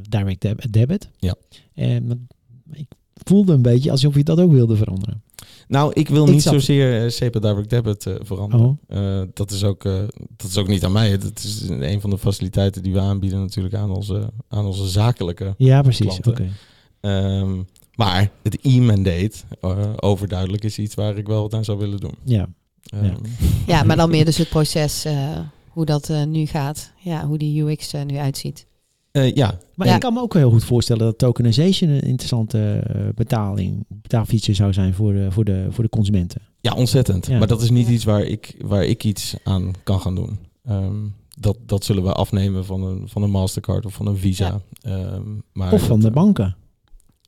[0.10, 1.10] Direct deb- Debit.
[1.20, 1.36] Ja.
[1.74, 2.28] En
[2.72, 2.88] ik
[3.24, 5.22] voelde een beetje alsof je dat ook wilde veranderen.
[5.68, 8.80] nou, ik wil Ik niet zozeer uh, SEPA Direct Debit eh, veranderen.
[8.90, 8.98] Oh.
[9.22, 9.94] Eh, dat, is ook, eh,
[10.38, 11.18] dat is ook niet aan mij.
[11.18, 15.54] Dat is een van de faciliteiten die we aanbieden natuurlijk aan onze, aan onze zakelijke.
[15.58, 16.18] Ja, precies.
[16.18, 16.22] Oké.
[16.22, 16.52] Klanten.
[17.02, 17.62] Ehm,
[17.96, 22.16] maar het e-mandate eh, overduidelijk is iets waar ik wel wat aan zou willen doen.
[22.24, 22.48] Ja.
[22.84, 23.14] Ehm, Ja.
[23.68, 26.92] ja, maar dan meer dus het proces, eh, hoe dat eh, nu gaat.
[26.98, 28.66] Ja, hoe die UX er nu uitziet.
[29.12, 29.94] Eh, ja, Maar Ja.
[29.94, 34.74] ik kan me ook heel goed voorstellen dat tokenization een interessante eh, betaling, betaalfeature zou
[34.74, 36.42] zijn voor de, voor de, voor de consumenten.
[36.62, 37.28] Ja, ontzettend.
[37.28, 37.38] Ja.
[37.38, 37.94] Maar dat is niet Ja.
[37.94, 40.40] iets waar ik, waar ik iets aan kan gaan doen.
[40.64, 40.96] Ehm,
[41.40, 44.62] dat, dat zullen we afnemen van een, van een Mastercard of van een Visa.
[44.82, 45.22] Ehm,
[45.54, 46.56] maar Of van dat, de eh, banken.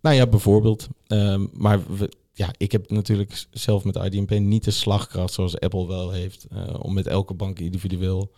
[0.02, 0.88] Nou ja, bijvoorbeeld.
[1.08, 5.88] Ehm, maar we, ja, ik heb natuurlijk zelf met IDMP niet de slagkracht zoals Apple
[5.88, 6.46] wel heeft...
[6.52, 8.32] eh, om met elke bank individueel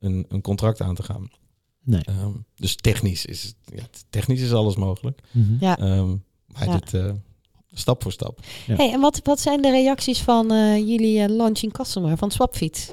[0.00, 1.30] een, een contract aan te gaan.
[1.84, 2.00] Nee.
[2.04, 5.20] Ehm, dus technisch is, het- ja, technisch is alles mogelijk.
[5.30, 5.54] Mhm.
[5.60, 5.78] Ja.
[5.78, 6.08] Ehm,
[6.46, 6.72] maar Ja.
[6.78, 7.10] dit, eh,
[7.72, 8.40] stap voor stap.
[8.66, 8.74] Ja.
[8.76, 12.92] Hey, en wat, wat zijn de reacties van eh, jullie eh, launching customer van Swapfiets?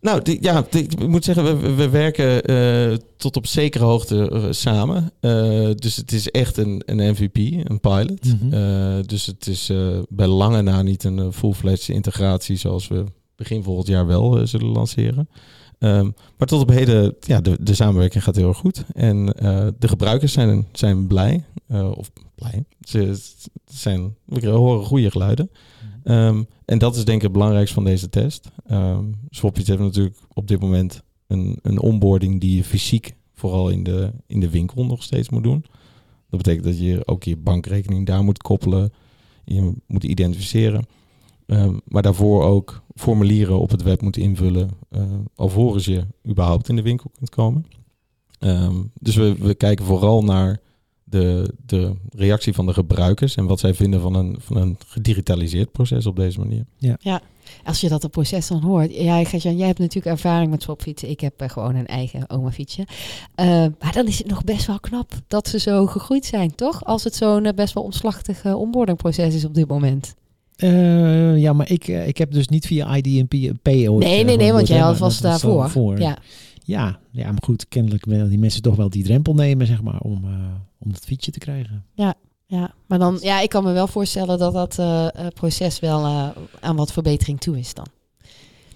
[0.00, 3.84] Nou, die, ja, die- ik moet zeggen, we, we- we werken eh, tot op zekere
[3.84, 5.10] hoogte samen.
[5.20, 7.36] Eh, dus het is echt een, een MVP,
[7.68, 8.24] een pilot.
[8.24, 8.52] Mhm.
[8.54, 13.04] Eh, dus het is eh, bij lange na niet een full-fledged integratie zoals we
[13.36, 15.28] begin volgend jaar wel zullen lanceren.
[15.78, 18.84] Ehm, maar tot op heden, ja, de, de samenwerking gaat heel erg goed.
[18.94, 21.44] En eh, de gebruikers zijn, zijn blij.
[21.66, 22.64] eh, of blij.
[22.80, 23.20] Ze,
[23.64, 25.50] zijn, we horen goede geluiden.
[26.04, 28.48] Ehm, en dat is denk ik het belangrijkste van deze test.
[28.70, 33.82] Um, Swapfiets heeft natuurlijk op dit moment een, een onboarding die je fysiek vooral in
[33.82, 35.64] de, in de winkel nog steeds moet doen.
[36.30, 38.92] Dat betekent dat je ook je bankrekening daar moet koppelen.
[39.44, 40.84] Je moet identificeren.
[41.46, 44.70] Ehm, maar daarvoor ook formulieren op het web moet invullen.
[44.90, 45.02] Uh,
[45.34, 47.66] alvorens je überhaupt in de winkel kunt komen.
[48.38, 50.60] Ehm, dus we, we kijken vooral naar
[51.04, 55.72] de, de reactie van de gebruikers en wat zij vinden van een, van een gedigitaliseerd
[55.72, 56.66] proces op deze manier.
[57.64, 58.94] Als je dat het proces dan hoort.
[58.94, 61.10] Ja, Gertjan, jij hebt natuurlijk ervaring met swapfietsen.
[61.10, 62.86] Ik heb eh, gewoon een eigen oma fietsje.
[63.34, 63.46] Eh,
[63.80, 66.84] maar dan is het nog best wel knap dat ze zo gegroeid zijn, toch?
[66.84, 70.14] Als het zo'n eh, best wel omslachtig uh, onboardingproces is op dit moment.
[70.56, 74.04] Uh, ja, maar ik, uh, ik heb dus niet via IDP ooit.
[74.04, 76.00] Nee, nee, nee, want jij had vast daarvoor.
[76.00, 76.18] Ja.
[76.66, 80.00] Ja, ja, maar goed, kennelijk willen die mensen toch wel die drempel nemen, zeg maar,
[80.00, 80.30] om, uh,
[80.78, 81.84] om dat fietsje te krijgen.
[81.94, 82.14] Ja,
[82.46, 86.04] ja, maar dan, ja, ik kan me wel voorstellen dat dat uh, proces wel
[86.60, 87.86] aan wat verbetering toe is dan.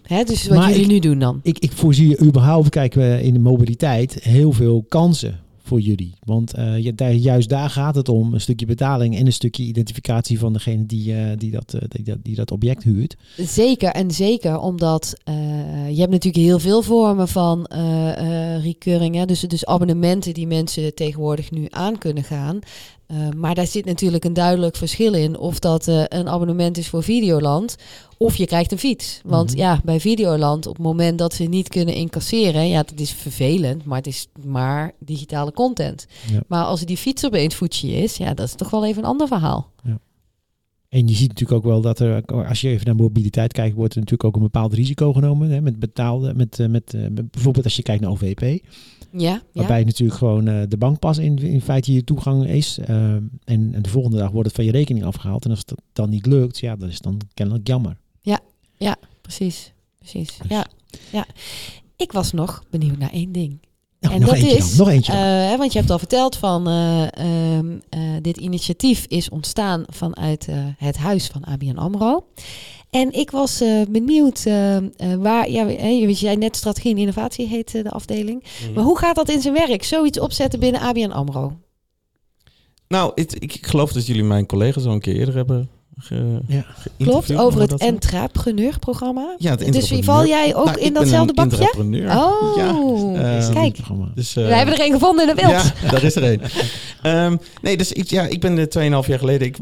[0.02, 1.40] Hè, dus wat maar jullie ik, nu doen dan?
[1.42, 6.14] Ik, ik voorzie überhaupt, kijken we in de mobiliteit, heel veel kansen voor jullie.
[6.24, 10.52] Want uh, juist daar gaat het om, een stukje betaling en een stukje identificatie van
[10.52, 13.16] degene die, uh, die, dat, uh, die, dat, object huurt.
[13.36, 15.14] Zeker, en zeker omdat
[15.90, 17.66] je hebt natuurlijk heel veel vormen van
[18.62, 19.14] recurring.
[19.14, 19.24] Hè?
[19.24, 22.58] Dus, dus abonnementen die mensen tegenwoordig nu aan kunnen gaan.
[23.12, 26.88] Uh, maar daar zit natuurlijk een duidelijk verschil in of dat uh, een abonnement is
[26.88, 27.76] voor Videoland
[28.18, 29.20] of je krijgt een fiets.
[29.24, 29.58] Want Mhm.
[29.58, 29.72] mm -hmm.
[29.74, 33.84] ja, bij Videoland op het moment dat ze niet kunnen incasseren, ja, dat is vervelend,
[33.84, 36.06] maar het is maar digitale content.
[36.32, 36.40] Ja.
[36.46, 39.26] Maar als die fiets opeens voetje is, ja, dat is toch wel even een ander
[39.26, 39.70] verhaal.
[39.82, 39.98] Ja.
[40.88, 43.94] En je ziet natuurlijk ook wel dat er, als je even naar mobiliteit kijkt, wordt
[43.94, 45.50] er natuurlijk ook een bepaald risico genomen.
[45.50, 48.64] Hè, met betaalde, met, met, met, bijvoorbeeld als je kijkt naar OVP.
[49.12, 49.84] Ja, Waarbij ja.
[49.84, 52.78] natuurlijk gewoon uh, de bankpas in, in feite je toegang is.
[52.78, 55.44] Uh, en, en, de volgende dag wordt het van je rekening afgehaald.
[55.44, 57.96] En als dat dan niet lukt, ja, dat is dan kennelijk jammer.
[58.20, 58.40] Ja,
[58.76, 59.72] ja precies.
[59.98, 60.38] precies.
[60.38, 60.48] Dus.
[60.48, 60.66] Ja,
[61.12, 61.26] ja.
[61.96, 63.60] Ik was nog benieuwd naar één ding.
[64.00, 65.12] Nou, en nog dat eentje is, dan, nog eentje.
[65.12, 67.06] Uh, want je hebt al verteld van uh,
[67.56, 67.80] um,
[68.22, 72.26] dit initiatief is ontstaan vanuit het huis van ABN AMRO.
[72.90, 74.80] En ik was uh, benieuwd uh, uh,
[75.18, 78.44] waar, ja, je zei net strategie en innovatie heet de afdeling.
[78.68, 78.74] Mm.
[78.74, 79.84] Maar hoe gaat dat in zijn werk?
[79.84, 81.52] Zoiets opzetten binnen ABN AMRO?
[82.88, 85.68] Nou, het, ik, ik, geloof dat jullie mijn collega's al een keer eerder hebben
[85.98, 86.64] ge- Ja.
[86.64, 87.74] Klopt, geïnterviewd, over het?
[87.80, 89.34] Entrepreneur-programma.
[89.38, 91.70] Ja, het Dus val jij ook Nou, in datzelfde bakje?
[92.16, 92.68] Oh, Ja,
[93.38, 93.72] ehm, kijk.
[93.72, 94.10] Programma.
[94.14, 95.50] Dus, eh, We hebben er een gevonden in de wild.
[95.82, 96.40] Ja, daar is er een.
[97.02, 99.46] Ehm, nee, dus ik, ja, ik ben eh, 2,5 jaar geleden.
[99.46, 99.56] Ik,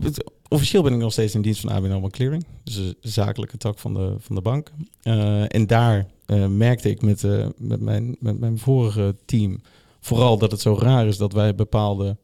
[0.48, 2.46] officieel ben ik nog steeds in dienst van ABN AMRO Clearing.
[2.64, 4.72] Dus de zakelijke tak van de, van de bank.
[5.02, 9.60] Eh, en daar eh, merkte ik met, eh, met, mijn, met mijn vorige team
[10.00, 12.16] vooral dat het zo raar is dat wij bepaalde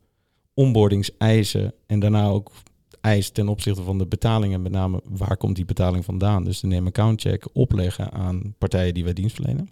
[0.55, 2.53] onboardingseisen en daarna ook
[3.01, 6.45] eisen ten opzichte van de betalingen, met name waar komt die betaling vandaan.
[6.45, 9.68] Dus de name account check opleggen aan partijen die wij dienst verlenen.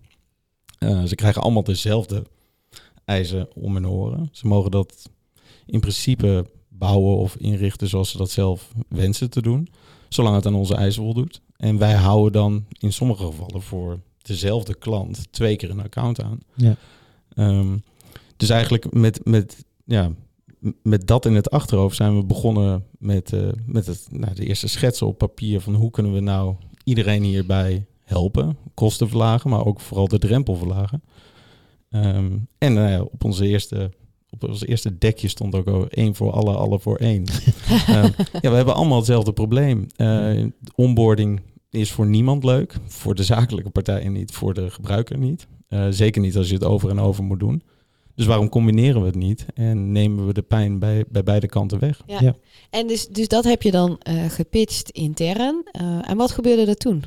[1.08, 2.22] Ze krijgen allemaal dezelfde
[3.04, 4.28] eisen om en oren.
[4.32, 5.10] Ze mogen dat
[5.66, 6.46] in principe
[6.80, 9.68] bouwen of inrichten zoals ze dat zelf wensen te doen,
[10.08, 11.40] zolang het aan onze eisen voldoet.
[11.56, 16.38] En wij houden dan in sommige gevallen voor dezelfde klant twee keer een account aan.
[16.54, 16.76] Ja.
[17.34, 17.76] Ehm,
[18.36, 20.12] dus eigenlijk met, met, ja,
[20.82, 24.68] met dat in het achterhoofd zijn we begonnen met, eh, met het, nou, de eerste
[24.68, 26.54] schetsen op papier van hoe kunnen we nou
[26.84, 31.02] iedereen hierbij helpen, kosten verlagen, maar ook vooral de drempel verlagen.
[31.90, 33.90] Ehm, en nou op onze eerste
[34.30, 37.24] op ons eerste dekje stond ook al één voor alle, alle voor één.
[37.86, 38.10] Ehm,
[38.40, 39.86] ja, we hebben allemaal hetzelfde probleem.
[39.96, 42.76] Eh, onboarding is voor niemand leuk.
[42.86, 45.46] Voor de zakelijke partijen niet, voor de gebruiker niet.
[45.68, 47.62] Eh, zeker niet als je het over en over moet doen.
[48.14, 51.78] Dus waarom combineren we het niet en nemen we de pijn bij, bij beide kanten
[51.78, 52.02] weg?
[52.06, 52.18] Ja.
[52.20, 52.36] Ja.
[52.70, 55.62] En dus, dus dat heb je dan eh, gepitcht intern.
[55.72, 57.04] Eh, en wat gebeurde er toen?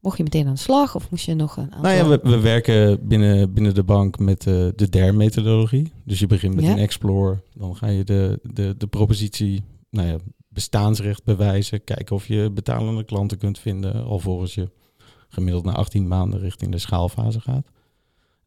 [0.00, 1.80] Mocht je meteen aan de slag of moest je nog een aantal...
[1.80, 5.92] Nou ja, we, we werken binnen, binnen de bank met eh, de DER-methodologie.
[6.04, 6.70] Dus je begint met Ja.
[6.70, 10.16] een explore, dan ga je de, de, de propositie, nou ja,
[10.48, 11.84] bestaansrecht bewijzen.
[11.84, 14.70] Kijken of je betalende klanten kunt vinden, alvorens je
[15.28, 17.66] gemiddeld na 18 maanden richting de schaalfase gaat.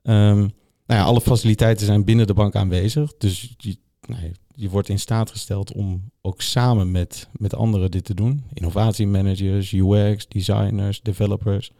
[0.03, 0.37] Ehm,
[0.85, 3.13] nou ja, alle faciliteiten zijn binnen de bank aanwezig.
[3.17, 3.77] Dus je,
[4.07, 8.43] nou je wordt in staat gesteld om ook samen met, met anderen dit te doen.
[8.53, 11.71] Innovatiemanagers, UX, designers, developers.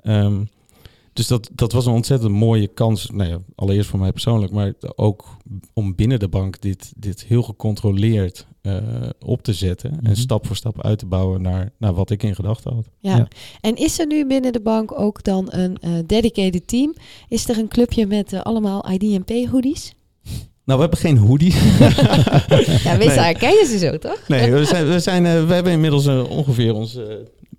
[0.00, 0.44] Ehm,
[1.12, 3.10] dus dat, dat was een ontzettend mooie kans.
[3.10, 5.36] Nou ja, allereerst voor mij persoonlijk, maar ook
[5.72, 8.76] om binnen de bank dit, dit heel gecontroleerd eh,
[9.18, 9.92] op te zetten.
[9.92, 10.06] Mhm.
[10.06, 12.88] En stap voor stap uit te bouwen naar, naar wat ik in gedachten had.
[12.98, 13.16] Ja.
[13.16, 13.28] Ja.
[13.60, 16.94] En is er nu binnen de bank ook dan een eh, dedicated team?
[17.28, 19.94] Is er een clubje met eh, allemaal IDP hoodies?
[20.68, 21.52] Nou, we hebben geen hoodie.
[22.84, 23.18] Ja, mensen Nee.
[23.18, 24.28] herkennen ze zo, toch?
[24.28, 27.04] Nee, we, zijn, we, zijn, eh, we hebben inmiddels eh, ongeveer ons, eh,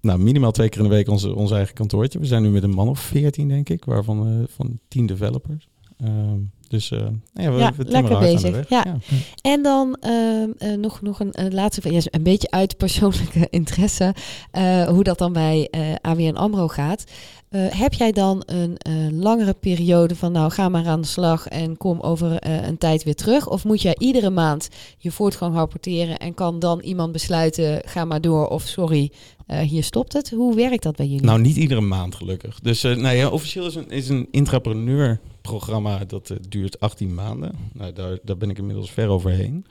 [0.01, 2.19] nou, minimaal twee keer in de week onze, ons eigen kantoortje.
[2.19, 5.67] We zijn nu met een man of veertien, denk ik, waarvan van tien developers.
[5.97, 6.39] Ehm,
[6.69, 6.99] dus eh,
[7.33, 8.69] ja, we, Ja, we timmeren lekker bezig.
[8.69, 8.97] Ja.
[9.41, 11.93] En dan ehm, eh, nog, nog een eh, laatste vraag.
[11.93, 14.13] Ja, een beetje uit persoonlijke interesse.
[14.51, 17.03] eh, hoe dat dan bij eh ABN AMRO gaat.
[17.49, 21.47] Eh, heb jij dan een eh, langere periode van nou ga maar aan de slag
[21.47, 23.47] en kom over eh, een tijd weer terug?
[23.49, 28.21] Of moet jij iedere maand je voortgang rapporteren en kan dan iemand besluiten ga maar
[28.21, 29.11] door of sorry,
[29.47, 30.29] eh, hier stopt het?
[30.29, 31.25] Hoe werkt dat bij jullie?
[31.25, 32.59] Nou, niet iedere maand gelukkig.
[32.59, 37.13] Dus eh nou ja, officieel is een, is een intrapreneur programma dat eh, duurt 18
[37.13, 37.55] maanden.
[37.73, 39.65] Nou, daar, daar ben ik inmiddels ver overheen.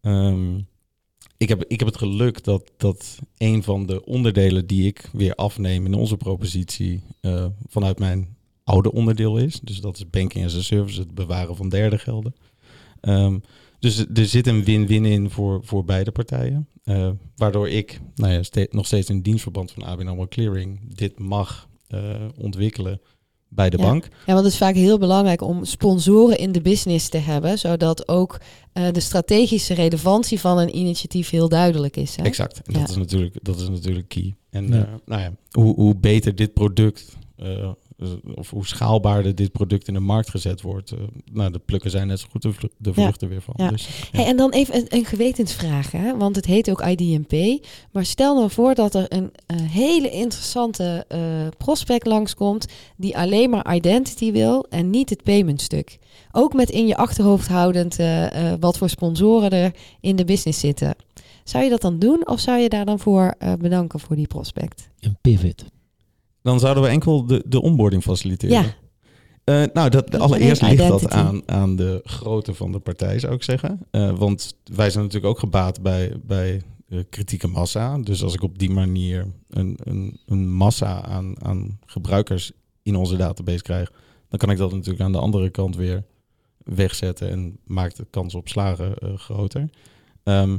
[0.00, 0.56] Ehm,
[1.36, 5.34] ik, heb, ik heb het geluk dat, dat een van de onderdelen die ik weer
[5.34, 9.60] afneem in onze propositie eh, vanuit mijn oude onderdeel is.
[9.60, 12.34] Dus dat is banking as a service, het bewaren van derde gelden.
[13.00, 13.38] Ehm,
[13.78, 16.68] dus er zit een win-win in voor, voor beide partijen.
[16.84, 21.68] Eh, waardoor ik nou ja, nog steeds in dienstverband van ABN AMRO Clearing dit mag
[22.36, 23.00] ontwikkelen
[23.54, 23.82] bij de Ja.
[23.84, 24.04] bank.
[24.26, 28.08] Ja, want het is vaak heel belangrijk om sponsoren in de business te hebben, zodat
[28.08, 28.40] ook
[28.72, 32.16] eh, de strategische relevantie van een initiatief heel duidelijk is.
[32.16, 32.22] Hè?
[32.22, 32.60] Exact.
[32.66, 32.80] En Ja.
[32.80, 34.34] dat, is natuurlijk, dat is natuurlijk key.
[34.50, 34.74] En Ja.
[34.80, 37.70] eh, nou ja, hoe, hoe beter dit product, eh,
[38.34, 40.98] of hoe schaalbaarder dit product in de markt gezet wordt, eh,
[41.32, 43.02] nou, de plukken zijn net zo goed de, vlu- de Ja.
[43.02, 43.54] vruchten weer van.
[43.56, 43.68] Ja.
[43.68, 44.18] Dus, ja.
[44.18, 46.16] Hey, en dan even een, een gewetensvraag, hè?
[46.16, 47.64] want het heet ook IDMP.
[47.92, 51.20] Maar stel nou voor dat er een eh, hele interessante eh,
[51.58, 52.66] prospect langskomt
[52.96, 55.98] die alleen maar identity wil en niet het paymentstuk.
[56.32, 60.60] Ook met in je achterhoofd houdend eh, eh, wat voor sponsoren er in de business
[60.60, 60.94] zitten.
[61.44, 64.26] Zou je dat dan doen of zou je daar dan voor eh, bedanken voor die
[64.26, 64.88] prospect?
[65.00, 65.64] Een pivot.
[66.44, 68.62] Dan zouden we enkel de, de onboarding faciliteren.
[68.62, 68.74] Ja.
[69.44, 73.42] Eh, nou, dat, allereerst ligt dat aan, aan de grootte van de partij, zou ik
[73.42, 73.80] zeggen.
[73.90, 77.98] Eh, want wij zijn natuurlijk ook gebaat bij, bij eh, kritieke massa.
[77.98, 83.16] Dus als ik op die manier een, een, een massa aan, aan gebruikers in onze
[83.16, 83.92] database krijg,
[84.28, 86.04] dan kan ik dat natuurlijk aan de andere kant weer
[86.58, 89.70] wegzetten en maakt de kans op slagen groter.
[90.22, 90.58] Ehm,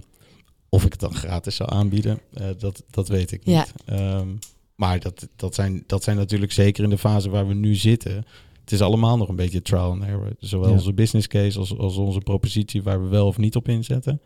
[0.70, 2.20] of ik het dan gratis zou aanbieden,
[2.58, 3.74] dat, dat weet ik niet.
[3.86, 4.28] Ehm,
[4.76, 8.26] maar dat, dat, zijn, dat zijn natuurlijk zeker in de fase waar we nu zitten.
[8.62, 10.36] Het is allemaal nog een beetje trial and error.
[10.40, 10.74] Zowel Ja.
[10.74, 14.22] onze business case als, als onze propositie waar we wel of niet op inzetten.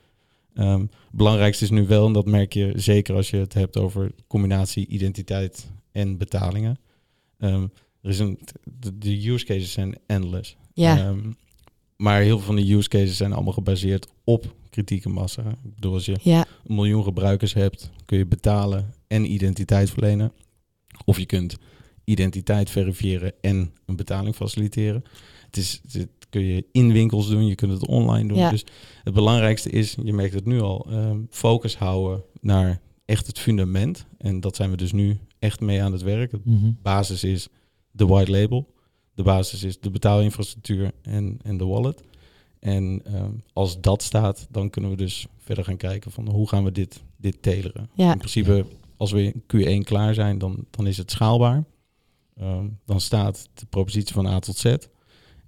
[0.54, 4.12] Het belangrijkste is nu wel, en dat merk je zeker als je het hebt over
[4.28, 6.80] combinatie identiteit en betalingen.
[7.38, 7.68] Ehm,
[8.02, 8.40] er is een,
[8.80, 10.56] de, de use cases zijn endless.
[10.74, 11.32] Ja, Ehm,
[11.96, 15.42] maar heel veel van de use cases zijn allemaal gebaseerd op kritieke massa.
[15.64, 20.32] Ik bedoel, als je ja, een miljoen gebruikers hebt, kun je betalen en identiteit verlenen.
[21.06, 21.58] Of je kunt
[22.04, 25.04] identiteit verifiëren en een betaling faciliteren.
[25.46, 28.38] Het, is, het kun je in winkels doen, je kunt het online doen.
[28.38, 28.50] Ja.
[28.50, 28.66] Dus
[29.04, 34.06] het belangrijkste is, je merkt het nu al, ehm, focus houden naar echt het fundament.
[34.18, 36.32] En dat zijn we dus nu echt mee aan het werk.
[36.32, 36.72] De Mhm.
[36.82, 37.48] basis is
[37.92, 38.74] de white label.
[39.14, 42.04] De basis is de betaalinfrastructuur en, en de wallet.
[42.60, 46.64] En ehm, als dat staat, dan kunnen we dus verder gaan kijken van hoe gaan
[46.64, 47.90] we dit, dit teleren.
[47.94, 48.12] Ja.
[48.12, 48.66] In principe,
[48.98, 51.64] als we in Q1 klaar zijn, dan, dan is het schaalbaar.
[52.38, 54.76] Ehm, dan staat de propositie van A tot Z.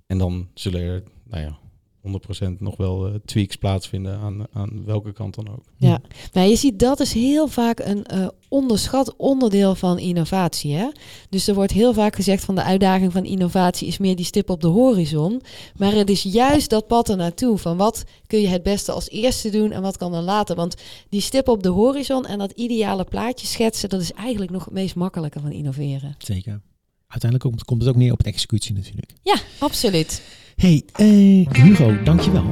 [0.08, 1.60] En dan zullen er, nou ja,
[2.08, 5.64] 100% nog wel eh, tweaks plaatsvinden aan, aan welke kant dan ook.
[5.78, 6.02] ja.
[6.34, 10.74] Nou, je ziet dat is heel vaak een eh, onderschat onderdeel van innovatie.
[10.74, 10.88] Hè?
[11.30, 14.50] Dus er wordt heel vaak gezegd van de uitdaging van innovatie is meer die stip
[14.50, 15.42] op de horizon.
[15.78, 17.58] Maar het is juist dat pad er naartoe.
[17.58, 20.56] Van wat kun je het beste als eerste doen en wat kan dan later.
[20.56, 20.76] Want
[21.10, 24.74] die stip op de horizon en dat ideale plaatje schetsen, dat is eigenlijk nog het
[24.74, 26.16] meest makkelijke van innoveren.
[26.18, 26.62] Zeker.
[27.08, 29.12] Uiteindelijk komt, komt het ook neer op de executie natuurlijk.
[29.24, 30.22] Ja, absoluut.
[30.62, 32.44] Hey, eh, Hugo, dankjewel.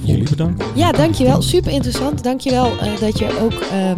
[0.00, 0.64] Jullie bedankt.
[0.74, 1.42] Ja, dankjewel.
[1.42, 2.22] Super interessant.
[2.22, 3.96] Dankjewel uh, dat je ook uh, uh,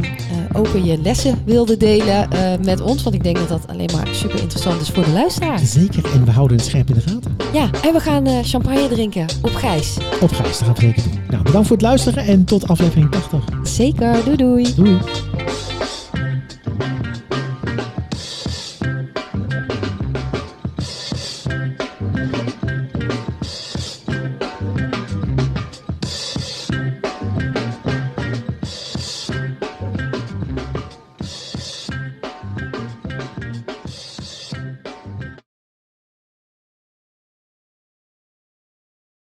[0.52, 3.02] open je lessen wilde delen uh, met ons.
[3.02, 5.58] Want ik denk dat dat alleen maar super interessant is voor de luisteraar.
[5.58, 7.36] Zeker, en we houden het scherp in de gaten.
[7.52, 9.96] Ja, en we gaan uh, champagne drinken op Gijs.
[10.20, 11.20] Op Gijs, dat gaan we zeker doen.
[11.30, 13.44] Nou, bedankt voor het luisteren en tot aflevering 80.
[13.62, 14.74] Zeker, doei doei.
[14.74, 14.98] Doei.